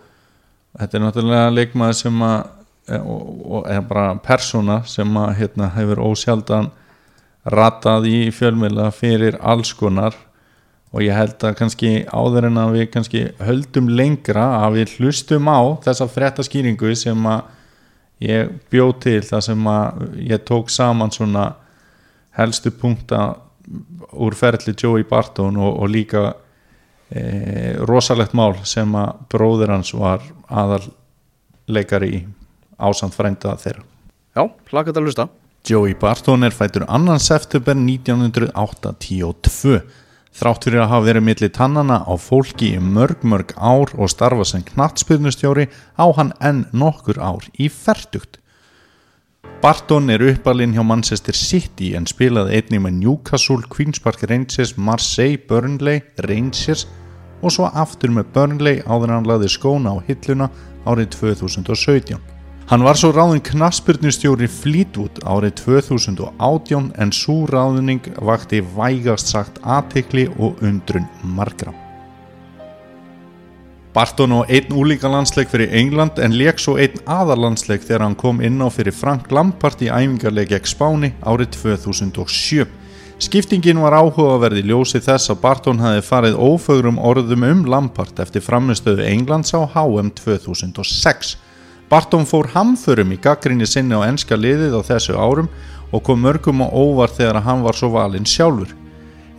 [0.80, 2.40] þetta er náttúrulega leikmaður sem að
[2.98, 6.72] og, og er bara persóna sem að hérna, hefur ósjaldan
[7.50, 10.18] ratað í fjölmiðla fyrir alls konar
[10.90, 15.50] og ég held að kannski áður en að við kannski höldum lengra að við hlustum
[15.50, 17.42] á þessa fréttaskýringu sem að
[18.26, 21.52] ég bjó til það sem að ég tók saman svona
[22.40, 23.36] helstu punkta
[24.18, 26.24] úr ferli Joey Barton og, og líka
[27.14, 27.22] e,
[27.86, 30.88] rosalegt mál sem að bróðir hans var aðal
[31.70, 32.26] leikari í
[32.82, 33.86] ásamt frænda þeirra
[34.34, 35.30] já, þetta að hlusta
[35.70, 37.20] Joey Barton er fættur 2.
[37.22, 39.84] september 1982
[40.36, 44.46] þrátt fyrir að hafa verið milli tannana á fólki í mörg mörg ár og starfa
[44.46, 48.40] sem knattspyrnustjóri á hann enn nokkur ár í ferdugt
[49.60, 55.40] Barton er uppalinn hjá Manchester City en spilaði einnig með Newcastle, Queen's Park Rangers, Marseille,
[55.50, 56.86] Burnley, Rangers
[57.44, 60.48] og svo aftur með Burnley áður hann lagði skóna á hilluna
[60.88, 62.39] árið 2017.
[62.70, 70.28] Hann var svo ráðin knaspyrnustjóri Fleetwood árið 2018 en svo ráðning vakti vægast sagt aðtekli
[70.38, 71.74] og undrun margra.
[73.90, 78.38] Barton á einn úlíka landsleik fyrir England en leik svo einn aðarlandsleik þegar hann kom
[78.38, 82.70] inn á fyrir Frank Lampard í æfingarleik gegn Spáni árið 2007.
[83.18, 89.10] Skiptingin var áhugaverði ljósi þess að Barton hafi farið ófögrum orðum um Lampard eftir framistöðu
[89.10, 91.40] Englands á HM 2006.
[91.90, 95.48] Barton fór hamförum í gaggrinni sinni á enska liðið á þessu árum
[95.90, 98.76] og kom mörgum á óvar þegar hann var svo valinn sjálfur.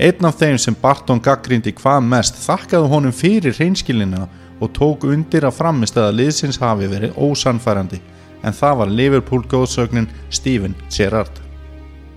[0.00, 4.24] Einn af þeim sem Barton gaggrindi hvað mest þakkaði honum fyrir hreinskilina
[4.58, 8.00] og tók undir að framistæða liðsins hafi verið ósannfærandi
[8.42, 11.32] en það var Liverpool góðsögnin Steven Gerrard.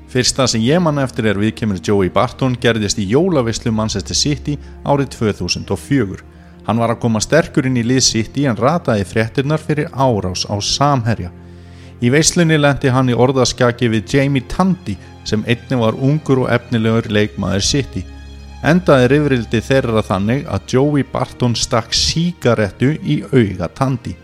[0.09, 5.13] Fyrsta sem ég mann eftir er viðkemur Joey Barton gerðist í jólavislu Manchester City árið
[5.19, 6.32] 2004.
[6.67, 10.55] Hann var að koma sterkur inn í lið City en rataði fréttirnar fyrir árás á
[10.63, 11.31] samherja.
[12.03, 14.95] Í veislunni lendi hann í orðaskaki við Jamie Tandy
[15.27, 18.03] sem einnig var ungur og efnilegur leikmaður City.
[18.63, 24.15] Endaði rifrildi þeirra þannig að Joey Barton stakk síkarettu í auga Tandy.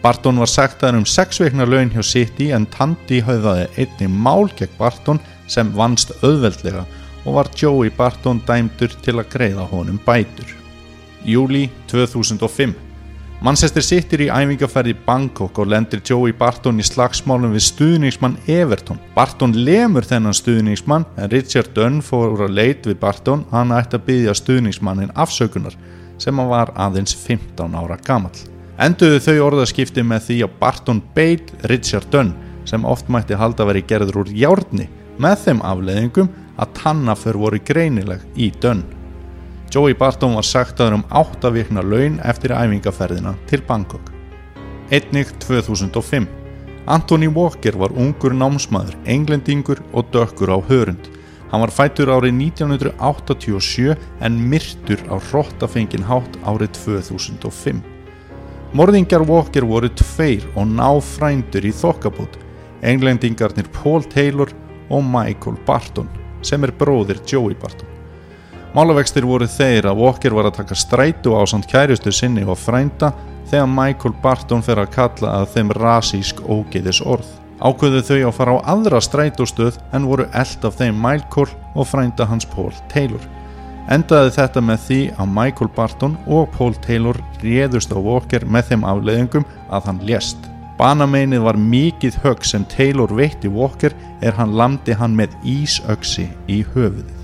[0.00, 4.76] Barton var sagtaður um 6 veikna laun hjá City en Tandy höfðaði einnig mál gegn
[4.78, 6.86] Barton sem vannst auðveldlega
[7.26, 10.55] og var Joey Barton dæmdur til að greiða honum bætur.
[11.24, 12.86] Júli 2005
[13.44, 18.38] Manchester City er í æfingaferð í Bangkok og lendir Joey Barton í slagsmálum við stuðningsmann
[18.48, 18.98] Everton.
[19.14, 24.06] Barton lemur þennan stuðningsmann en Richard Dunn fór að leit við Barton hann ætti að
[24.08, 25.76] byggja stuðningsmannin afsökunar
[26.18, 28.40] sem hann var aðeins 15 ára gamall.
[28.80, 32.32] Enduðu þau orðaskipti með því að Barton beit Richard Dunn
[32.66, 34.88] sem oft mætti halda verið gerður úr járni
[35.20, 38.95] með þeim afleðingum að tannaför voru greinileg í Dunn.
[39.72, 44.12] Joey Barton var sagtaður um 8 vikna laun eftir æfingaferðina til Bangkok.
[44.94, 46.28] Einnig 2005.
[46.86, 51.10] Anthony Walker var ungur námsmaður, englendingur og dökkur á hörund.
[51.50, 57.82] Hann var fættur árið 1987 en myrtur á hrottafengin hátt árið 2005.
[58.76, 62.38] Morðingjar Walker voru tveir og náfrændur í þokkabót,
[62.86, 64.54] englendingarnir Paul Taylor
[64.90, 66.10] og Michael Barton
[66.42, 67.95] sem er bróðir Joey Barton.
[68.76, 73.08] Málavextir voru þeir að Walker var að taka strætu á samt kærustu sinni og frænda
[73.48, 77.30] þegar Michael Barton fer að kalla að þeim rasísk ógeðis orð.
[77.56, 82.28] Ákveðu þau að fara á aðra strætóstöð en voru eld af þeim Michael og frænda
[82.28, 83.24] hans Paul Taylor.
[83.88, 88.84] Endaði þetta með því að Michael Barton og Paul Taylor réðust á Walker með þeim
[88.92, 90.50] afleiðingum að hann lést.
[90.76, 96.60] Banameinið var mikið högg sem Taylor veitti Walker er hann lamdi hann með ísöksi í
[96.74, 97.15] höfuðið.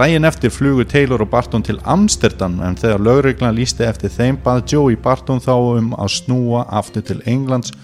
[0.00, 4.72] Dægin eftir flugu Taylor og Barton til Amsterdam en þegar lögreglan lísti eftir þeim bað
[4.72, 7.74] Joey Barton þá um að snúa aftur til Englands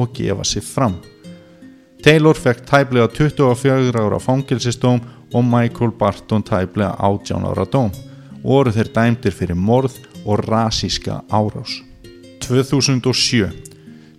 [0.00, 0.96] og gefa sér fram.
[2.00, 8.72] Taylor fekk tæplega 24 ára fangilsistóm og Michael Barton tæplega 18 ára dóm og voru
[8.72, 11.82] þeir dæmdir fyrir morð og rasíska árás.
[12.40, 13.52] 2007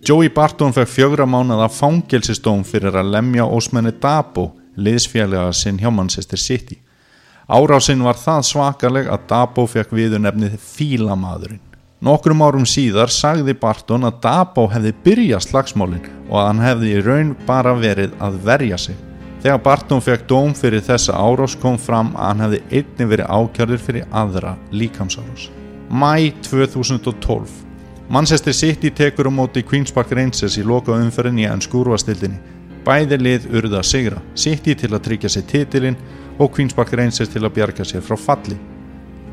[0.06, 6.38] Joey Barton fekk fjögra mánada fangilsistóm fyrir að lemja ósmenni Dabo, liðsfélaga sinn hjá Manchester
[6.38, 6.84] City.
[7.48, 11.62] Árásinn var það svakaleg að Dabo fekk viður nefnið Fílamadurinn.
[12.04, 17.06] Nokkrum árum síðar sagði Barton að Dabo hefði byrjað slagsmálinn og að hann hefði í
[17.06, 18.98] raun bara verið að verja sig.
[19.46, 23.84] Þegar Barton fekk dóm fyrir þessa árás kom fram að hann hefði einni verið ákjörður
[23.86, 25.48] fyrir aðra líkamsárás.
[25.88, 27.64] Mæ 2012
[28.12, 32.44] Manchester City tekur um móti Queen's Park Rangers í loka umferðin í enn skúrvastildinni.
[32.84, 35.98] Bæði lið urða sigra, City til að tryggja sig titilinn
[36.38, 38.58] og Queen's Park Rangers til að bjarga sér frá falli.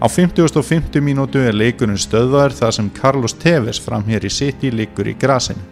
[0.03, 5.14] Á 50.50 mínútu er leikurinn stöðvaður þar sem Carlos Tevez framhér í City liggur í
[5.17, 5.62] grasinu.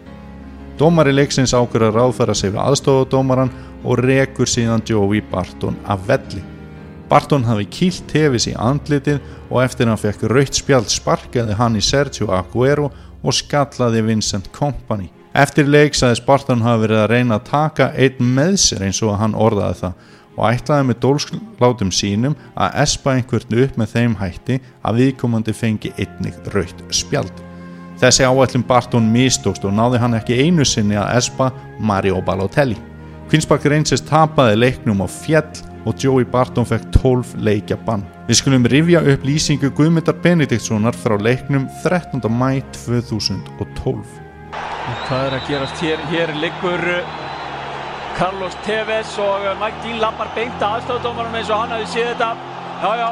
[0.78, 3.52] Dómari leiksins ákveður að ráðfæra sig við aðstofadómaran
[3.84, 6.40] og rekur síðan Joey Barton af velli.
[7.10, 9.18] Barton hafi kýlt Tevez í andlitið
[9.50, 12.88] og eftir hann fekk raukt spjald sparkaði hann í Sergio Aguero
[13.22, 15.10] og skallaði Vincent Kompany.
[15.36, 19.18] Eftir leik sagðis Barton hafi verið að reyna að taka einn með sér eins og
[19.20, 24.60] hann orðaði það og ætlaði með dólslátum sínum að espa einhvern upp með þeim hætti
[24.82, 27.32] að viðkomandi fengi einnig raukt spjald.
[28.02, 32.78] Þessi áætlum Barton mistókst og náði hann ekki einu sinni að espa Mario Balotelli.
[33.30, 38.04] Kvinsbakk Rangers tapaði leiknum á fjell og Joey Barton fekk 12 leikja bann.
[38.28, 42.22] Við skulum rifja upp lýsingu Guðmyndar Benediktssonar frá leiknum 13.
[42.30, 44.18] mæ 2012.
[45.06, 46.02] Hvað er að gerast hér?
[46.10, 46.82] Hér liggur
[48.18, 52.30] Carlos Tevez og Mike Dean lappar beint að aðstofdómarum eins og hann hafi séð þetta.
[52.82, 53.08] Já, já,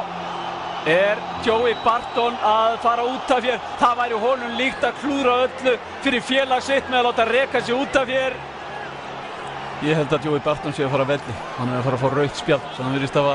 [0.91, 3.59] er Joey Barton að fara út af hér.
[3.79, 8.01] Það væri honum líkt að klúðra öllu fyrir félagsitt með að láta reka sig út
[8.01, 8.37] af hér.
[9.81, 11.39] Ég held að Joey Barton sé að fara að velli.
[11.57, 13.31] Hann er að fara að fá raukt spjald, svo hann virðist að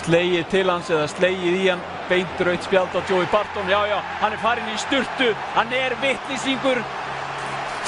[0.00, 1.80] slegið til hans eða slegið í hann
[2.10, 3.70] beint raukt spjald á Joey Barton.
[3.70, 6.82] Já, já, hann er farin í sturtu, hann er vittlisingur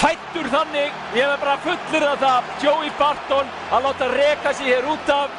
[0.01, 5.13] fættur þannig, ég hef bara fullir það Joey Barton að láta reka sér hér út
[5.13, 5.31] af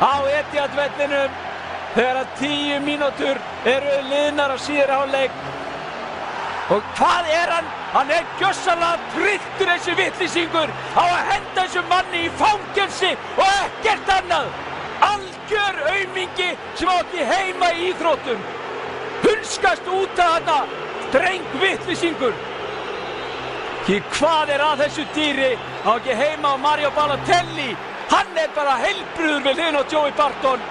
[0.00, 1.38] á Etihad-vellinum.
[1.90, 5.38] Þegar að tíu mínútur eru liðnar á síður áleik
[6.70, 7.70] og hvað er hann?
[7.90, 14.12] Hann er gjössalega trilltur þessi vittlýsingur á að henda þessu manni í fangelsi og ekkert
[14.20, 14.52] annað.
[15.08, 18.46] Algjör auðmingi sem á ekki heima í Íþróttum.
[19.24, 20.60] Hunskast út af hana
[21.10, 22.38] dreng vittlýsingur
[23.86, 25.50] Því hvað er að þessu dýri?
[25.88, 27.70] Á ekki heima á Mario Balotelli?
[28.10, 30.62] Hann er bara heilbrúður við hlun og Joey Barton.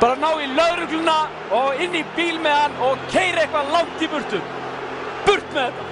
[0.00, 1.16] Bara ná í laurugluna
[1.56, 4.40] og inn í bíl með hann og keira eitthvað langt í burtu.
[5.24, 5.86] Burt með þetta.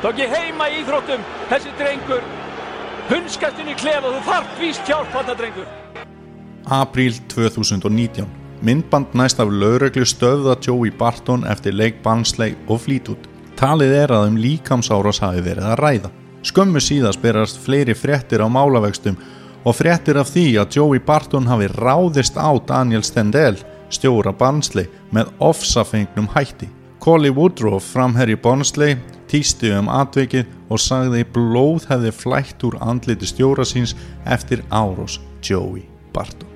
[0.00, 2.28] Þá ekki heima í Íþróttum þessi drengur.
[3.10, 5.72] Hunskastinn í klef og þú þarf víst hjálp þetta drengur.
[6.70, 8.28] Apríl 2019
[8.62, 13.29] Myndband næst af lauruglu stöða Joey Barton eftir leik Barnsley og Fleetwood
[13.60, 16.10] Talið er að um líkamsáras hafi verið að ræða.
[16.48, 19.18] Skömmu síðast berast fleiri fréttir á málavegstum
[19.68, 23.58] og fréttir af því að Joey Barton hafi ráðist á Daniel Stendel,
[23.92, 26.70] stjóra Barnsley, með ofsafengnum hætti.
[27.04, 28.96] Collie Woodrow, framherri Barnsley,
[29.28, 33.92] týsti um atvikið og sagði blóð hefði flætt úr andliti stjóra síns
[34.24, 35.84] eftir árós Joey
[36.16, 36.48] Barton.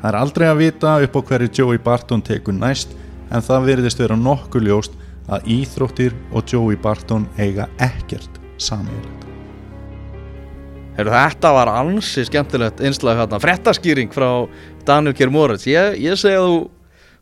[0.00, 2.96] Það er aldrei að vita upp á hverju Joey Barton tekur næst
[3.28, 9.28] en það verðist vera nokkuð ljóst að Íþróttir og Joey Barton eiga ekkert samíðilegt
[10.96, 14.44] Heru, Þetta var ansi skemmtilegt einslag hérna, frettaskýring frá
[14.84, 15.64] Daniel Kjær Moritz.
[15.70, 16.58] Ég, ég segi að þú,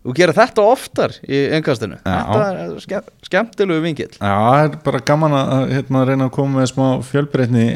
[0.03, 5.03] þú gerir þetta oftar í engastinu Þetta er ske, skemmtilegu vingill Já, það er bara
[5.13, 7.67] gaman að hérna, reyna að koma með smá fjölbreytni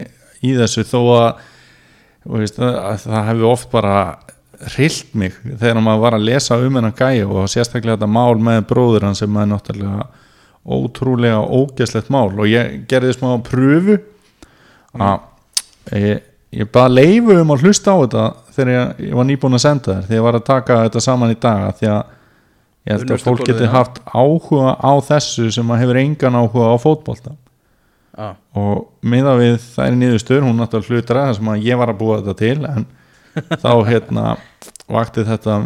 [0.44, 1.44] í þessu þó að,
[2.34, 3.96] veist, að það hefur oft bara
[4.74, 8.60] rillt mig þegar maður var að lesa um hennan gæi og sérstaklega þetta mál með
[8.70, 10.06] bróður hann sem er náttúrulega
[10.64, 12.32] ótrúlega ógæslegt mál.
[12.32, 13.98] Og ég gerði smá pröfu
[14.94, 19.58] að ég, ég bara leifu um að hlusta á þetta þegar ég, ég var nýbúin
[19.58, 22.02] að senda þér þegar ég var að taka þetta saman í dag því að
[22.84, 26.76] ég held að fólk geti haft áhuga á þessu sem að hefur engan áhuga á
[26.80, 27.36] fótbolta.
[28.14, 31.90] Já, og miða við þær nýðustur hún náttúrulega hlutur að það sem að ég var
[31.90, 32.84] að búa þetta til en
[33.34, 34.26] þá hérna
[34.90, 35.58] vakti þetta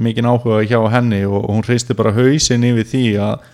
[0.00, 3.46] mikinn áhuga hjá henni og hún hristi bara hausin yfir því að,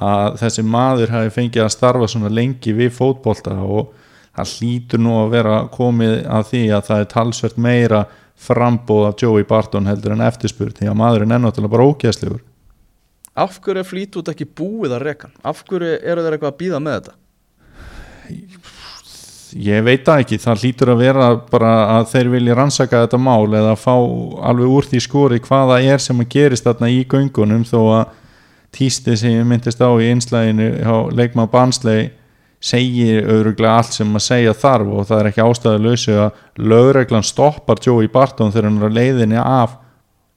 [0.00, 3.92] að þessi maður hafi fengið að starfa svona lengi við fótbolta og
[4.36, 8.02] það hlýtur nú að vera komið að því að það er talsvert meira
[8.36, 12.44] frambóð af Joey Barton heldur en eftirspurt því að maðurinn er náttúrulega bara ógæðslegur
[13.36, 15.30] af hverju er flýt út ekki búið að reka?
[15.44, 17.16] Af hverju eru þeir eitthvað að býða með þetta?
[19.56, 23.46] Ég veit það ekki, það hlýtur að vera bara að þeir vilja rannsaka þetta mál
[23.56, 23.94] eða fá
[24.50, 28.10] alveg úr því skori hvaða er sem að gerist þarna í göngunum þó að
[28.76, 32.10] tísti sem ég myndist á í einslæginu hjá leikmann Bansley
[32.60, 36.42] segir auðvitað allt sem að segja þarf og það er ekki ástæðu lausu að
[36.72, 39.78] lögreglan stoppar Joey Barton þegar hann er á leiðinni af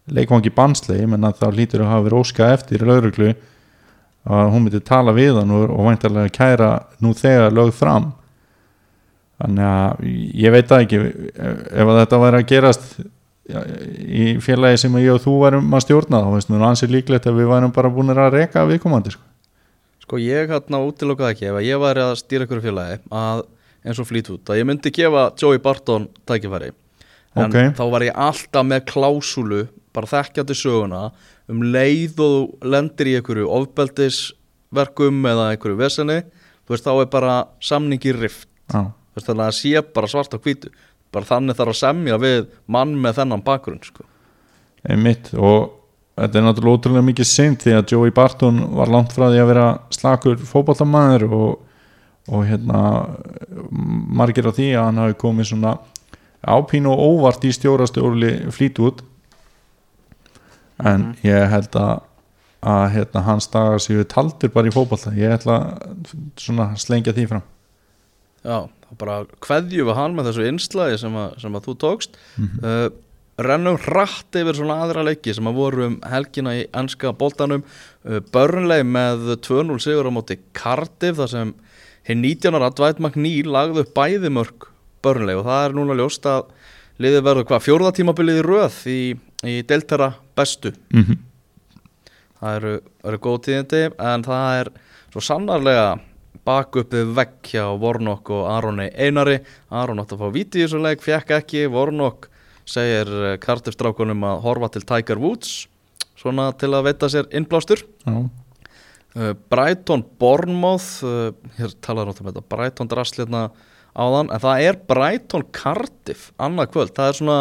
[0.10, 3.34] leikvangi Bansley menn að það hlýtur að hafa verið óska eftir lögreglu
[4.30, 6.72] að hún myndi tala við hann og, og væntalega kæra
[7.04, 8.10] nú þegar lögð fram
[9.40, 10.04] þannig að
[10.44, 12.90] ég veit það ekki ef að þetta væri að gerast
[13.50, 17.40] í félagi sem ég og þú værum að stjórna þá veist mér ansið líklegt að
[17.40, 19.24] við værum bara búin að reka viðkomandi sko.
[20.04, 23.42] Sko ég hérna útilokaði ekki ef að ég væri að stýra ykkur félagi að
[23.88, 26.72] eins og Fleetwood að ég myndi gefa Joey Barton tækifæri
[27.38, 27.58] en Ok.
[27.78, 31.04] þá var ég alltaf með klásulu bara þekkjandi söguna
[31.50, 36.20] um leið og lendir í einhverju ofbeldisverkum eða einhverju veseni
[36.68, 38.84] þú veist þá er bara samningi rift þú
[39.20, 40.72] veist þannig að það sé bara svart á hvítu.
[41.14, 44.06] Bara þannig þarf að semja við mann með þennan bakgrunn sko.
[44.80, 45.74] einmitt og
[46.16, 49.50] þetta er náttúrulega ótrúlega mikið synd því að Joey Barton var langt frá því að
[49.50, 51.50] vera slakur fótboltamæður og,
[52.32, 52.82] og hérna
[54.22, 55.74] margir á því að hann hafi komið svona
[56.40, 59.04] ápínu og óvart í stjórastjórli Fleetwood.
[60.80, 62.06] En ég held að
[62.60, 65.14] að hérna, hans dagar séu taldir bara í fótbolta.
[65.16, 67.46] Ég ætla að slengja því fram
[68.44, 72.20] Já, þá bara kveðjum við hann með þessu innslæði sem, sem að þú tókst.
[72.64, 72.88] Uh,
[73.40, 77.66] rennum hratt yfir svona aðra leiki sem að voru um helgina í ennska boltanum.
[78.06, 81.54] Uh, börnleg með 2-0 sigur á móti Cardiff þar sem
[82.08, 84.70] hinn 19 ára Dwight McNeil lagði upp bæði mörg
[85.04, 86.50] börnleg og það er núna ljóst að
[87.00, 89.02] liðið verður hvað fjórða tímabilið í röð í,
[89.48, 90.74] í deltara bestu.
[90.92, 91.20] Mm -hmm.
[92.40, 92.74] það eru,
[93.04, 94.72] eru góð tíðindi en það er
[95.14, 96.00] svo sannarlega
[96.48, 99.40] bak upp við vegg hjá Vornok og Aroni Einari.
[99.70, 101.66] Aron átti að fá viti í þessu leik, fekk ekki.
[101.74, 102.30] Vornok
[102.70, 103.10] segir
[103.42, 105.68] kartifstrákunum að horfa til Tiger Woods
[106.20, 107.84] svona til að veita sér innblástur.
[108.06, 113.46] Já, uh, Brighton Bournemouth uh, hér talaður náttúrulega um þetta Brighton drastlirna
[114.00, 117.40] áðan en það er Brighton Cardiff annað kvöld, það er svona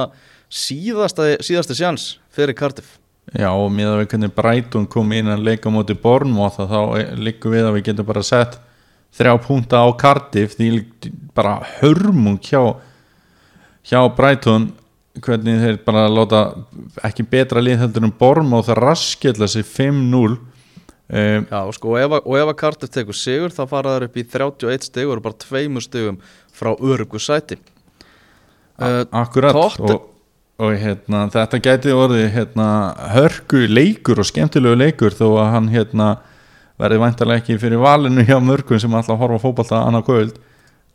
[0.49, 2.97] síðasta, síðasti sjans fyrir Cardiff.
[3.37, 6.73] Já og með að við hvernig Brighton kom inn að leika á móti Bournemouth að
[6.73, 8.57] þá líku við að við getum bara sett
[9.17, 10.69] þrjá púnta á Cardiff því
[11.37, 12.61] bara hörmung hjá
[13.89, 14.73] hjá Brighton
[15.25, 16.43] hvernig þeir bara láta
[17.07, 20.37] ekki betra lið heldur en Bournemouth að raskella sig 5-0
[21.09, 24.27] um, Já, sko, og ef, að- og Cardiff tekur sigur þá fara þær upp í
[24.29, 26.21] 31 stig og eru bara tveimur stigum
[26.53, 27.59] frá örugu sæti.
[28.79, 30.11] Uh, akkurat og,
[30.59, 32.67] og hérna, þetta gæti orðið hérna,
[33.15, 36.09] hörku leikur og skemmtilegu leikur þó að hann hérna,
[36.79, 40.39] verði væntalega ekki fyrir valinu hjá mörgum sem alltaf horfa á fótbolta annað kvöld.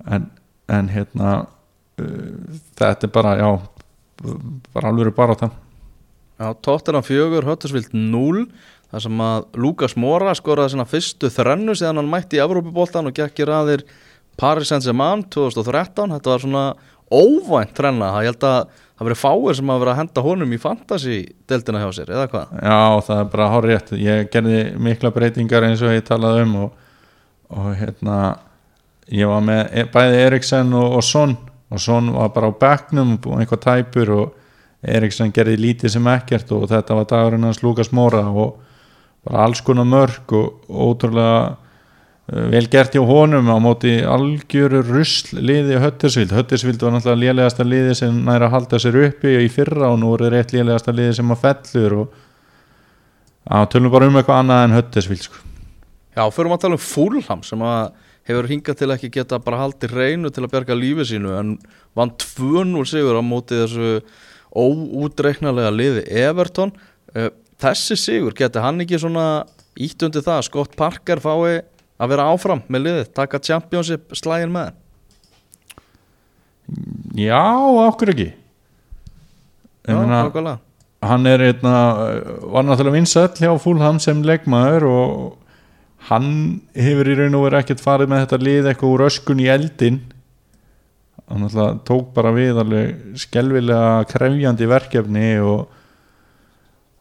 [0.09, 0.29] En,
[0.71, 3.49] en hérna uh, þetta er bara já,
[4.73, 5.59] bara alveg bara það
[6.43, 8.47] Já, Tottenham 4, Höttersvild 0
[8.91, 13.15] þar sem að Lukas Mora skoraði svona fyrstu þrennu síðan hann mætti í Evrópuboltan og
[13.15, 13.85] gekk í raðir
[14.39, 16.65] Paris Saint-Germain 2013 þetta var svona
[17.13, 18.11] óvænt þrenna.
[18.15, 21.89] Það held að það verið fáir sem að vera að henda honum í fantasy-deltina hjá
[21.97, 22.51] sér eða hvað?
[22.61, 26.55] Já, það er bara hár rétt ég gerði mikla breytingar eins og ég talaði um
[26.65, 26.75] og,
[27.57, 28.19] og hérna
[29.11, 31.35] ég var með e- bæði Eriksen og, og Son.
[31.73, 34.39] Og Son var bara á bekknum og eitthvað tæpur og
[34.83, 38.59] Eriksen gerði lítið sem ekkert og þetta var dagurinn hans Lukas Móra og
[39.23, 41.55] bara alls konar mörg og, ótrúlega
[42.27, 47.97] vel gert hjá honum á móti algjöru rusl liði Höttersvild Höttersvild var náttúrulega lélegasta liði
[47.99, 51.35] sem næra að halda sér uppi í fyrra og nú er rétt lélegasta liði sem
[51.35, 52.21] að fellur og
[53.43, 55.41] Já, tölum bara um eitthvað annað en Höttersvild sko.
[56.15, 57.89] Já, förum að tala um Fulham sem að
[58.23, 61.57] hefur hingað til ekki geta bara haldið reynu til að berga lífi sínu en
[61.91, 63.99] vann 2-0 sigur á móti þessu
[64.55, 66.71] óútreiknarlega liði Everton
[67.13, 67.29] Eh,
[67.61, 69.43] þessi sigur, geti hann ekki svona
[69.77, 71.61] ítt undir það að Scott Parker fái
[72.03, 74.73] að vera áfram með liðið, taka championship slægin með?
[77.19, 77.43] Já,
[77.89, 78.29] okkur ekki?
[79.83, 80.59] Já, nákvæmlega.
[81.03, 81.77] hann er einna,
[82.47, 85.15] var náttúrulega vinsall hjá Fulham sem leikmaður og
[86.07, 86.29] hann
[86.75, 89.99] hefur í raun og verið ekkert farið með þetta lið eitthvað úr öskun í eldin
[91.27, 95.67] hann náttúrulega tók bara við alveg skelvilega krefjandi verkefni og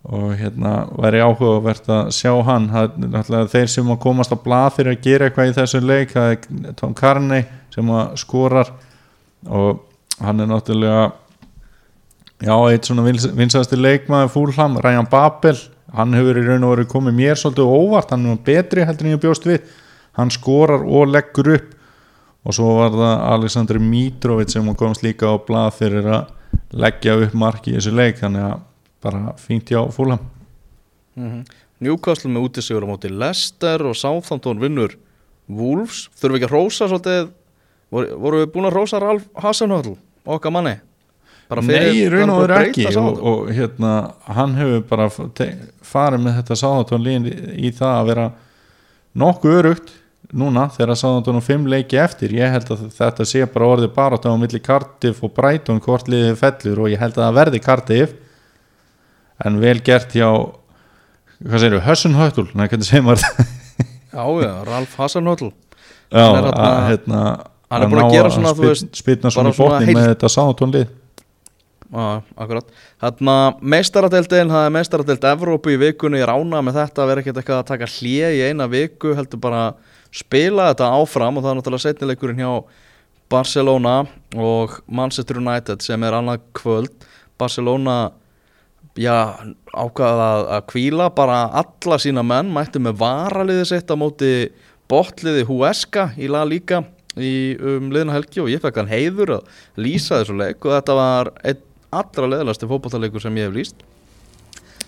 [0.03, 2.68] og hérna væri áhugavert að sjá hann.
[2.72, 6.32] Það þeir sem að komast á blað fyrir að gera eitthvað í þessu leik það
[6.32, 7.44] er Tom Carney
[7.74, 8.72] sem að skorar.
[9.46, 9.84] Og
[10.22, 11.05] hann er náttúrulega
[12.42, 15.55] já, eitt svona vinsasti leikmaður fúlham, Ryan Babel.
[15.92, 19.14] Hann hefur í raun og verið komið mér svolítið óvart, hann er betri heldur en
[19.14, 19.62] ég bjóst við.
[20.18, 21.70] Hann skorar og leggur upp.
[22.42, 26.32] Og svo var það Aleksandr Mitrovic sem komst líka á blað fyrir að
[26.74, 28.18] leggja upp marki í þessu leik.
[28.18, 28.57] Þannig að
[29.03, 30.22] bara fínt hjá fúlham
[31.82, 34.94] Newcastle með útisigur á móti Leicester og Southampton vinnur
[35.53, 37.28] Wolves, þurfum við ekki að rósa svolítið,
[37.92, 40.76] voru, voru við búin að rósa Ralf Hasenhöll, okkar manni?
[41.53, 43.24] Nei, í raun og veru ekki og, Southampton.
[43.28, 43.90] og hérna,
[44.38, 48.28] hann hefur bara farið með þetta sáðantón lín í það að vera
[49.20, 49.92] nokkuð örugt
[50.32, 52.32] núna þegar sáðantón og fimm leiki eftir.
[52.32, 56.38] Ég held að þetta sé bara orðið bara á milli Cardiff og Brighton hvort liðið
[56.40, 58.14] fellur og ég held að það verði Cardiff
[59.45, 60.28] en vel gert hjá
[61.43, 63.49] hvað segir við, Hössun Höttul nei, hvernig segir maður þetta
[64.12, 65.49] Já, já, Ralf Hasenhöll
[66.12, 67.20] Já, Hann er að, þarna- hérna,
[67.72, 70.90] hann er búinn að gera svona, þú spilna svona í heilt- með þetta sáðantón lið
[71.93, 72.68] Já, akkurat.
[73.03, 77.40] Þarna meistaradeildin, það er meistaradeild Evrópu í vikunni, ég rána með þetta að vera ekkert
[77.43, 79.64] eitthvað að taka hlje í eina viku heldur bara
[80.09, 81.36] spila þetta áfram.
[81.36, 82.53] Og það er náttúrulega setnileikurinn hjá
[83.32, 84.07] Barcelona
[84.40, 86.95] og Manchester United sem er annað kvöld.
[87.36, 87.99] Barcelona
[88.99, 89.14] já,
[89.72, 94.32] ákvaða að, kvíla bara alla sína menn, mættu með varaliði sitt á móti
[94.90, 96.82] botliði Huesca í La Liga
[97.16, 99.49] í um liðna helgi og ég fekk hann heiður að
[99.80, 103.82] lýsa þessu leik og þetta var einn allra leðilegasti fótballtaleikur sem ég hef lýst.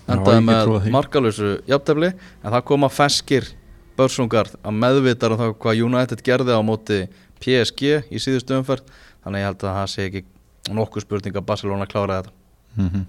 [0.09, 3.51] Endaði með markalösu jafntefli en það koma feskir
[3.97, 7.03] börsungar að meðvitar um það hvað United gerði á móti
[7.41, 8.89] PSG í síðustu umferð
[9.25, 10.25] þannig ég held að það sé ekki
[10.73, 12.35] nokkuð spurning að Barcelona klára þetta.
[12.75, 13.05] Mm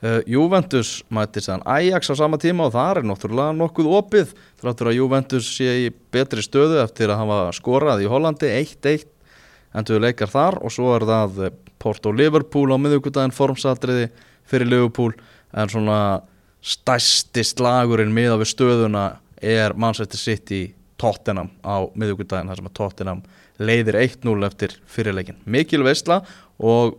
[0.00, 4.30] Uh, Juventus mætti sæðan Ajax á sama tíma og það er náttúrulega nokkuð opið
[4.62, 9.04] þráttur að Juventus sé í betri stöðu eftir að hafa skorað í Hollandi 1-1
[9.76, 14.08] endur leikar þar og svo er það eh, Porto Liverpool á miðugudaginn formsatriði
[14.48, 15.12] fyrir Liverpool.
[15.52, 16.00] En svona
[16.60, 19.04] stæsti slagurinn miða við stöðuna
[19.36, 20.62] er Manchester City
[21.00, 23.22] Tottenham á miðugudaginn þar sem að Tottenham
[23.60, 26.20] leiðir 1-0 eftir fyrirleikin mikil veistla
[26.56, 26.96] og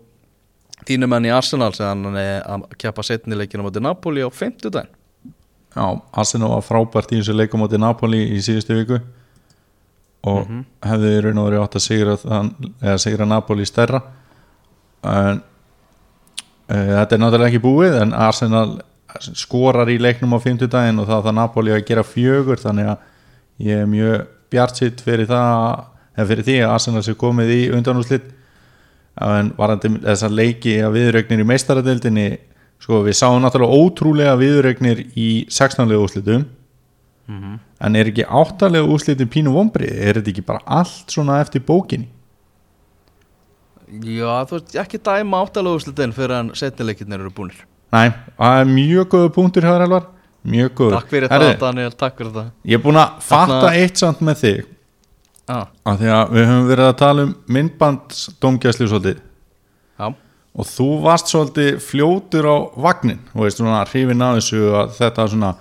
[0.88, 4.98] þínum enn í Arsenal sem hann er að keppa setnileikinu móti Napoli á 50 daginn
[5.72, 8.98] Já, Arsenal var frábært í þessu leikum átti Napoli í síðustu viku.
[10.28, 10.50] Og
[10.86, 12.16] hefði í raun og verið átt að sigra,
[12.84, 14.02] eða sigra Napoli stærra.
[15.08, 15.40] En
[16.68, 18.82] e, þetta er náttúrulega ekki búið en Arsenal
[19.40, 22.62] skorar í leiknum á 50 daginn og það það Napoli að gera fjögur.
[22.62, 23.08] Þannig að
[23.72, 27.62] ég er mjög bjart sitt fyrir það eða fyrir því að Arsenal sé komið í
[27.80, 28.28] undanúslit
[29.20, 32.28] en varandi þessar leiki að viðrögnir í meistaradeildinni
[32.82, 36.46] sko við sáum náttúrulega ótrúlega viðrögnir í 16 lega úslitum
[37.82, 42.08] en er ekki áttalega úslitin pínu vombrið, er þetta ekki bara allt svona eftir bókinni?
[43.92, 47.58] Já, þú veist, ekki dæma áttalega úrslitin fyrir hann setnileikinu eru búnir.
[47.92, 50.06] Næ, það er mjög góða punktur hjá þér Elvar.
[50.52, 53.74] Mjög góða Takk fyrir það Daniel, takk fyrir það ég er búin að fatta Þarna-
[53.78, 54.62] eitt samt með þig
[55.52, 59.22] ah, af því að við höfum verið að tala um myndbandsdómgæslu svolítið.
[60.00, 60.08] Já,
[60.52, 65.28] og þú varst svolítið fljótur á vagnin og veist svona hrifin af þessu að þetta
[65.32, 65.52] svona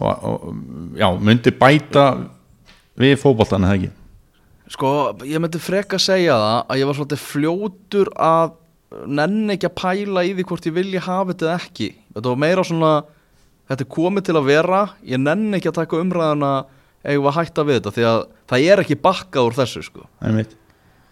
[0.00, 0.50] og, og,
[0.96, 2.04] já, myndi bæta
[3.00, 3.92] við fótboltan eða ekki?
[4.70, 4.90] Sko,
[5.26, 8.52] ég myndi freka segja það að ég var svolítið fljótur að
[9.06, 11.88] nenni ekki að pæla í því hvort ég vilji hafa þetta ekki.
[12.14, 12.92] Þetta var meira svona,
[13.70, 14.82] þetta er komið til að vera.
[15.06, 16.52] Ég nenni ekki að taka umræðuna
[17.04, 18.18] eigum við að hætta við þetta því að
[18.50, 20.06] það er ekki bakkað úr þessu sko.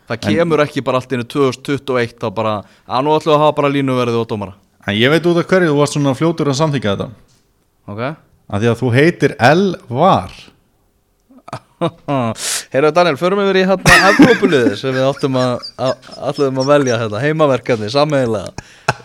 [0.08, 2.54] Það kemur ekki bara allt inn í 2021 þá bara,
[2.88, 4.54] að nú ætlum við að hafa bara línuverðið og dómara.
[4.88, 7.08] En ég veit út af hverju þú varst svona fljótur að samþykja þetta.
[7.92, 8.00] Ok.
[8.48, 10.38] Af því að þú heitir Elvar
[12.72, 16.98] Heyrðu Daniel, förum við í hérna Evrópuliði sem við áttum að, að, ætluðum að velja
[17.02, 18.50] hérna, heimaverkefni, sammeðilega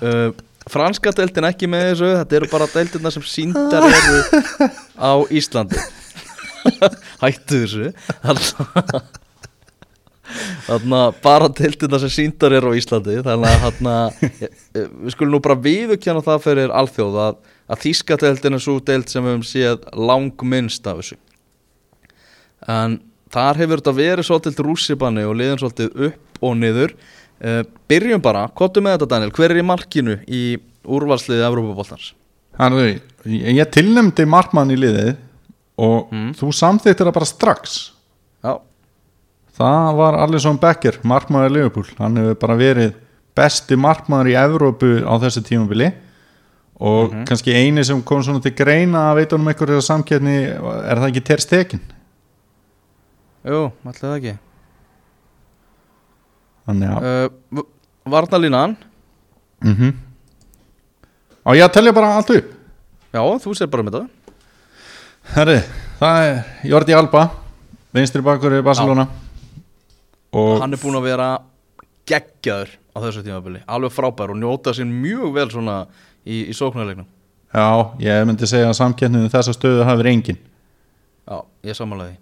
[0.01, 0.31] uh,
[0.71, 5.81] Franska deildin ekki með þessu, þetta eru bara deildina sem síndar eru á Íslandi
[7.23, 7.91] Hættu þessu.
[10.63, 14.21] Þannig að bara deildina sem síndar eru á Íslandi Þannig að
[14.71, 19.11] við skulum nú bara viðukjanna það fyrir alþjóð að, að Þíska deildin er svo deild
[19.11, 21.19] sem við höfum séð langminnst af þessu.
[22.71, 23.01] En
[23.33, 26.95] þar hefur þetta verið svolítið rússibanni og liðan svolítið upp og niður.
[27.43, 27.61] Uh,
[27.91, 29.33] Byrjum bara, kottu með þetta Daniel?
[29.35, 30.43] Hver er í markinu í
[30.83, 32.13] úrvalsliðið Evrópaboltans?
[32.59, 32.85] Herðu,
[33.27, 35.15] ég, ég tilnefndi markmann í liðið
[35.79, 37.77] og þú samþýttir það bara strax?
[38.43, 38.53] Já,
[39.57, 41.87] það var Alisson Becker, markmaður Liverpool.
[41.97, 42.93] Hann hefur bara verið
[43.37, 45.91] besti markmaður í Evrópu á þessu tímabili.
[46.83, 51.09] Og kannski eini sem kom svona til greina að veita um einhverja samkeppni er það
[51.11, 51.83] ekki Ter Stegen?
[53.43, 54.33] Jú, það ekki.
[56.63, 57.63] Þannig að uh,
[58.07, 58.75] Varnalínan
[59.63, 59.93] mm -hmm.
[61.47, 62.51] á ég telja bara allt upp?
[63.13, 64.07] Já, þú sér bara með það
[65.31, 65.57] Herri,
[66.01, 67.23] það er Jordi Alba
[67.95, 69.05] vinstri bakur í Barcelona.
[70.33, 71.27] Og Hann er búinn að vera
[72.09, 75.77] geggjaður á þessu tímabili Alveg frábær og njóta sín mjög vel svona
[76.25, 77.07] í, í sóknarleiknum.
[77.53, 77.67] Já,
[78.01, 80.39] ég myndi segja að samkeppninu þessa stöðu hafi verið engin.
[81.29, 81.37] Já,
[81.69, 82.19] ég samanlega því.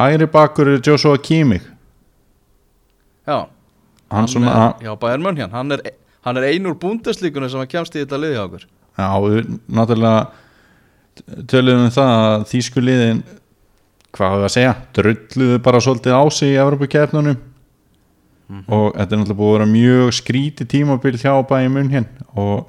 [0.00, 1.66] Hægri bakur er Joshua Kimmich.
[3.28, 3.44] Já,
[4.10, 5.82] hann svona er, Já, Bayern München Hann er,
[6.24, 8.64] hann er einur búndeslíkunni sem að kemst í þetta liði á okkur.
[8.96, 9.08] Já,
[9.68, 10.30] náttúrulega
[11.50, 13.22] töluðum um það að þýsku liðin
[14.10, 17.38] hvað hefur að segja, drulluðu bara svolítið á sig í Evropakefnunum
[18.66, 22.66] og þetta er náttúrulega búið að vera mjög skríti tímabil hjá bæði mun hér og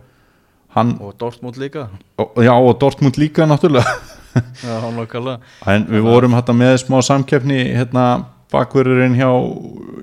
[0.75, 1.87] hann, Og Dortmund líka.
[2.21, 3.95] Og, já og Dortmund líka náttúrulega.
[4.61, 4.75] Já,
[5.89, 8.05] við vorum hérna með smá samkeppni hérna
[8.51, 9.27] bakverðurinn hjá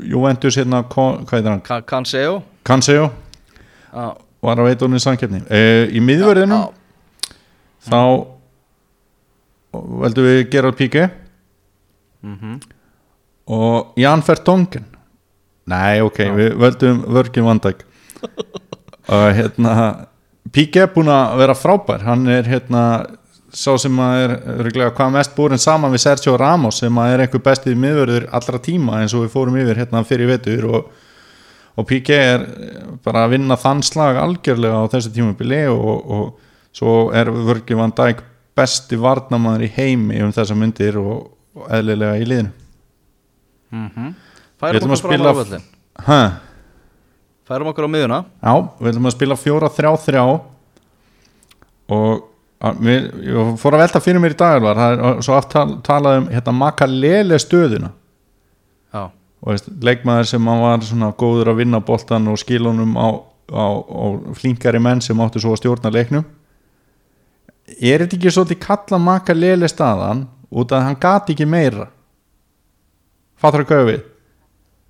[0.09, 3.07] Juventus hérna, hvað heitir hann, Canseo Canseo
[3.89, 4.11] Já,
[4.45, 5.41] var að veita honum samkeppni.
[5.49, 7.39] E, í miðverðinum já,
[7.89, 8.01] þá
[10.05, 11.09] veldum við Gerard Piqué
[12.25, 12.59] mhm.
[13.55, 14.87] og Jan Vertongen
[15.69, 17.85] nei ok, við veldum Vörgin Vandæk
[19.15, 19.75] og hérna
[20.53, 22.05] Piqué er búin að vera frábær.
[22.07, 22.83] Hann er hérna
[23.53, 27.23] sá sem að er örugglega hvað mest búin saman við Sergio Ramos sem að er
[27.25, 30.69] einhver bestið miðvörður allra tíma eins og við fórum yfir hérna fyrir vetur.
[30.69, 30.91] Og,
[31.79, 32.47] og Piqué er
[33.05, 38.25] bara að vinna þann slag algjörlega á þessu tímabili og, og svo er Vörgin Vandæk
[38.59, 42.55] besti varnamaður í heimi um þessa myndir og, og eðlilega í liðinu.
[43.69, 44.15] Við
[44.59, 45.65] Færum ætlum að okkur fram spila á völlin
[46.07, 46.21] Hæ?
[47.49, 50.23] Færum okkur á miðuna Já, við ætlum að spila fjóra þrjá þrjá.
[51.95, 52.25] Og
[52.65, 55.53] að, við, ég fór að velta fyrir mér í dag var, það er svo aft
[55.53, 57.93] tal, talað um hérna, makalele stöðuna.
[58.93, 63.09] Já, og veist, leikmaður sem hann var svona góður að vinna boltan og skilunum á,
[63.53, 64.05] á, á
[64.37, 66.27] flinkari menn sem áttu svo að stjórna leiknum
[67.77, 71.89] er þetta ekki svolítið kalla makalele staðan út að hann gati ekki meira?
[73.39, 74.07] Fattur að kauða við?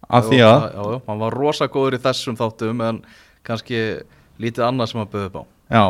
[0.08, 3.00] Að því að já, já, hann var rosa góður í þessum þáttum en
[3.44, 3.80] kannski
[4.40, 5.42] lítið annað sem hann bauði upp á.
[5.68, 5.84] Já,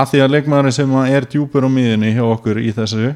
[0.00, 3.14] að því að leikmaðurinn sem er djúpur á miðunni hjá okkur í þessu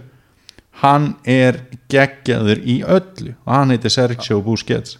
[0.83, 1.61] hann er
[1.91, 4.99] geggjaður í öllu og hann heitir Sergio Busquets.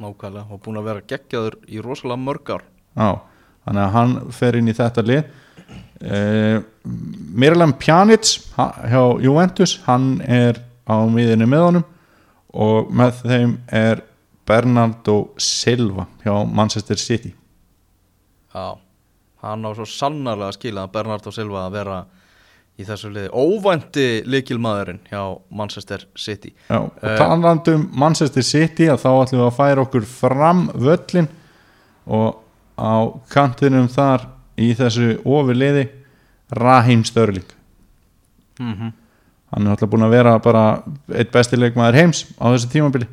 [0.00, 2.64] Nákvæmlega, og búin að vera geggjaður í rosalega mörg ár.
[2.96, 3.10] Já,
[3.66, 5.34] þannig að hann fer inn í þetta lið
[6.04, 6.60] uh,
[7.34, 11.88] Miralem Pjanic hjá Juventus hann er á miðunni með honum
[12.50, 14.00] og með þeim er
[14.50, 17.34] Bernardo Silva hjá Manchester City.
[18.50, 18.72] Já,
[19.44, 21.98] hann á svo sannarlega skilað að Bernardo Silva að vera
[22.80, 23.30] í þessu liði.
[23.36, 25.22] Óvænti líkilmaðurinn hjá
[25.54, 26.54] Manchester City.
[26.66, 30.66] Já, og Eh, talandi um Manchester City að þá ætlum við að færa okkur fram
[30.74, 31.28] völlin
[32.06, 32.40] og
[32.80, 32.94] á
[33.30, 34.26] kantinum þar
[34.60, 35.88] í þessu ofurliði
[36.60, 37.46] Raheem Störling
[38.60, 38.90] mm
[39.50, 40.64] hann er alltaf búin að vera bara
[41.10, 43.08] eitt besti leikmaður heims á þessu tímabili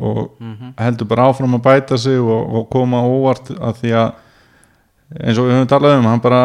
[0.00, 0.32] og
[0.80, 4.08] heldur bara áfram að bæta sig og, og koma óvart að því að
[5.20, 6.40] eins og við höfum talað um hann bara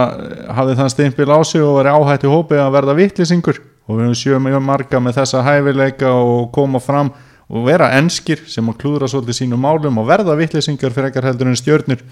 [0.58, 4.20] hafði þann stimpil á sig og var áhættu hópi að verða vittlisingur og við höfum
[4.22, 7.14] sjöum mjög marga með þessa hæfileika og koma fram
[7.48, 11.50] og vera enskir sem að klúðra svolítið sínum málum og verða vittlisingar fyrir ekkar heldur
[11.50, 12.04] en stjörnur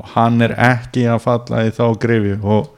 [0.00, 2.70] og hann er ekki að falla í þá grefi og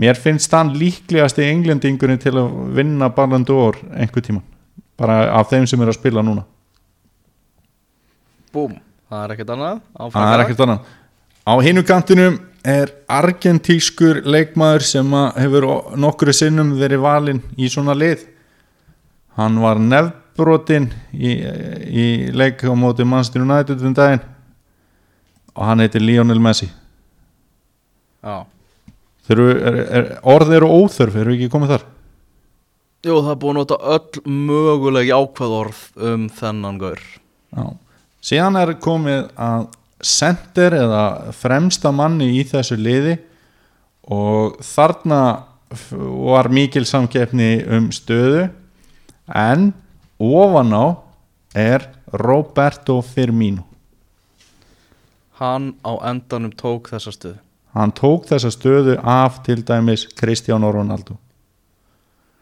[0.00, 4.44] mér finnst hann líklegast í englendingurinn til að vinna Ballon d'Or einhver tíma
[5.00, 6.44] bara af þeim sem eru að spila núna.
[8.52, 8.74] Búm,
[9.08, 9.82] það er ekkert annað.
[9.96, 10.88] Það er ekkert annað.
[11.48, 15.66] Á hinu kantinum er argentískur leikmaður sem hefur
[15.96, 18.26] nokkru sinnum verið valinn í svona lið.
[19.40, 21.32] Hann var nefnbrotin í,
[21.88, 22.06] í
[22.36, 24.26] leik á móti Manchester United um daginn
[25.60, 26.70] og hann heitir Lionel Messi.
[28.24, 28.46] Já,
[29.30, 31.82] Þeir eru, er, er, orð eru óþörf, eru ekki komið þar?
[33.06, 37.04] Jú, það er búin að nota öll mögulegi ákveð orð um þennan gaur.
[37.54, 37.64] Já.
[38.26, 39.68] síðan er komið að
[40.10, 41.04] sender eða
[41.38, 43.14] fremsta manni í þessu liði
[44.10, 45.22] og þarna
[46.26, 48.48] var mikil samkeppni um stöðu.
[49.30, 49.70] En
[50.18, 50.86] ofan á
[51.54, 53.69] er Roberto Firmino
[55.40, 57.38] hann á endanum tók þessa stöð
[57.76, 61.16] hann tók þessa stöðu af til dæmis Cristiano Ronaldo.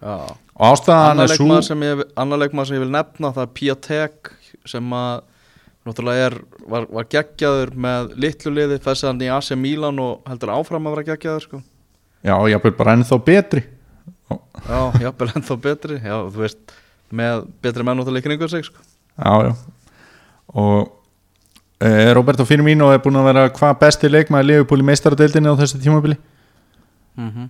[0.01, 0.37] Já.
[0.59, 1.47] Og ástæðan er svo
[2.19, 4.31] annar leikmaður sem ég vil nefna það er Piatek
[4.69, 5.21] sem að
[5.87, 6.37] náttúrulega er,
[6.69, 10.97] var, var geggjaður með litlu liði, fæsið hann í AC Milan og heldur áfram að
[10.97, 11.61] vera geggjaður sko.
[12.27, 13.65] já, ég er bara ennþá betri.
[14.29, 15.97] Já, jafnvel ennþá betri.
[16.03, 16.77] Já, þú veist,
[17.09, 18.83] með betri menn náttúrulega í kringu sig sko.
[19.17, 19.55] já, já.
[20.49, 20.98] Og
[21.79, 26.17] Roberto Firmino er búin að vera hvað besti leikmaður Liverpool í meistaradeildinni á þessu tímabili
[27.19, 27.49] mm -hmm.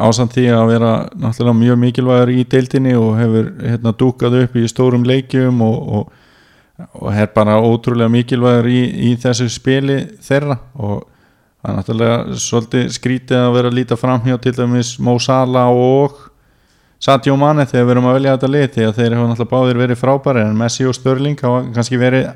[0.00, 4.68] ásamt því að vera náttúrulega mjög mikilvægur í deildinni og hefur hérna dúkað upp í
[4.68, 6.12] stórum leikjum og, og,
[6.92, 11.04] og er bara ótrúlega mikilvægur í, í þessu spili þeirra og
[11.60, 16.32] það er náttúrulega svolítið skrítið að vera að líta framhjá til dæmis Mo Salah og
[16.98, 19.78] Sadio Mane þegar við erum að velja þetta lið því að þeir hafa náttúrulega báðir
[19.78, 22.30] verið frábæri en Messi og Störling hafa kannski verið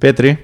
[0.00, 0.36] betri.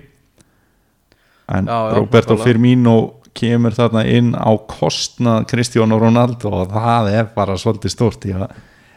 [1.53, 2.45] En Já, já, Roberto nákvæmlega.
[2.45, 2.97] Firmino
[3.37, 6.53] kemur þarna inn á kostnað Cristiano Ronaldo.
[6.63, 8.47] Og það er bara svolítið stórt ég,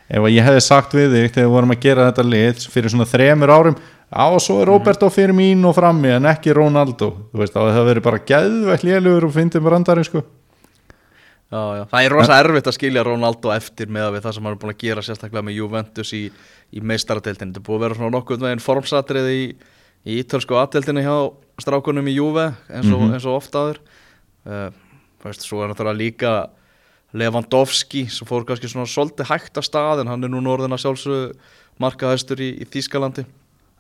[0.10, 2.94] ef að ég hefði sagt við þig þegar við vorum að gera þetta lið fyrir
[2.94, 3.78] svona þremur árum
[4.12, 7.12] á og svo er Roberto Firmino frammi en ekki Ronaldo.
[7.32, 10.24] Þú veist að það verið bara geðvægt lélugur og fyndið brandari sko.
[11.52, 11.84] Já, já.
[11.92, 14.74] Það er rosa erfitt að skilja Ronaldo eftir með við það sem hann er búin
[14.74, 16.24] að gera sérstaklega með Juventus í,
[16.74, 17.54] í meistaradeildinni.
[17.54, 19.44] Þetta búið að vera svona nokkuð veginn formsatrið í,
[20.06, 21.16] í ítölsku aðdeildinni hjá
[21.62, 23.80] strákunum í Juve eins og, eins og ofta aður
[24.46, 24.70] uh,
[25.26, 26.34] veist, Svo er náttúrulega líka
[27.16, 30.84] Lewandowski sem fór kannski svona svolítið hægt af stað en hann er nú norðin að
[30.84, 31.34] sjálfsögðu
[31.82, 33.26] markaðæstur í, í Þýskalandi.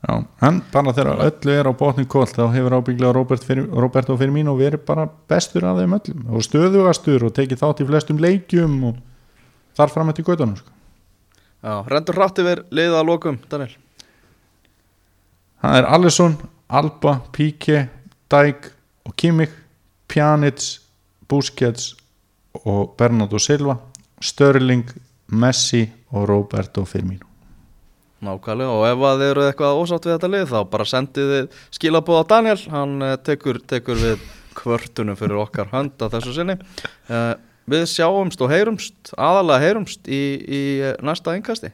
[0.05, 0.15] Já,
[0.47, 4.53] en bara þegar öllu er á botni kóll þá hefur ábygglega Robert Fir- Roberto Firmino
[4.59, 8.99] verið bara bestur af þeim öllum og stöðugastur og tekið þátt í flestum leikjum og
[9.75, 10.69] þar fram eftir gautunum sko.
[11.65, 13.73] Já, rendur hratt yfir liðið að lokum, Daniel
[15.65, 16.33] Það er Alisson,
[16.77, 17.79] Alba, Pique,
[18.29, 18.67] Dijk
[19.09, 19.53] og Kimmich,
[20.05, 20.61] Pjanic,
[21.25, 21.95] Busquets
[22.59, 23.73] og Bernardo Silva,
[24.21, 24.83] Störling,
[25.33, 27.25] Messi og Roberto Firmino.
[28.21, 31.57] Nákvæmlega og ef að þið eru eitthvað ósátt við þetta lið þá bara sendið þið
[31.79, 32.61] skilabóð á Daniel.
[32.75, 36.59] Hann uh, tekur, tekur við kvörtunum fyrir okkar hönd á þessu sinni.
[37.09, 37.33] Uh,
[37.65, 41.73] Við sjáumst og heyrumst aðalega heyrumst í, í uh, næsta engasti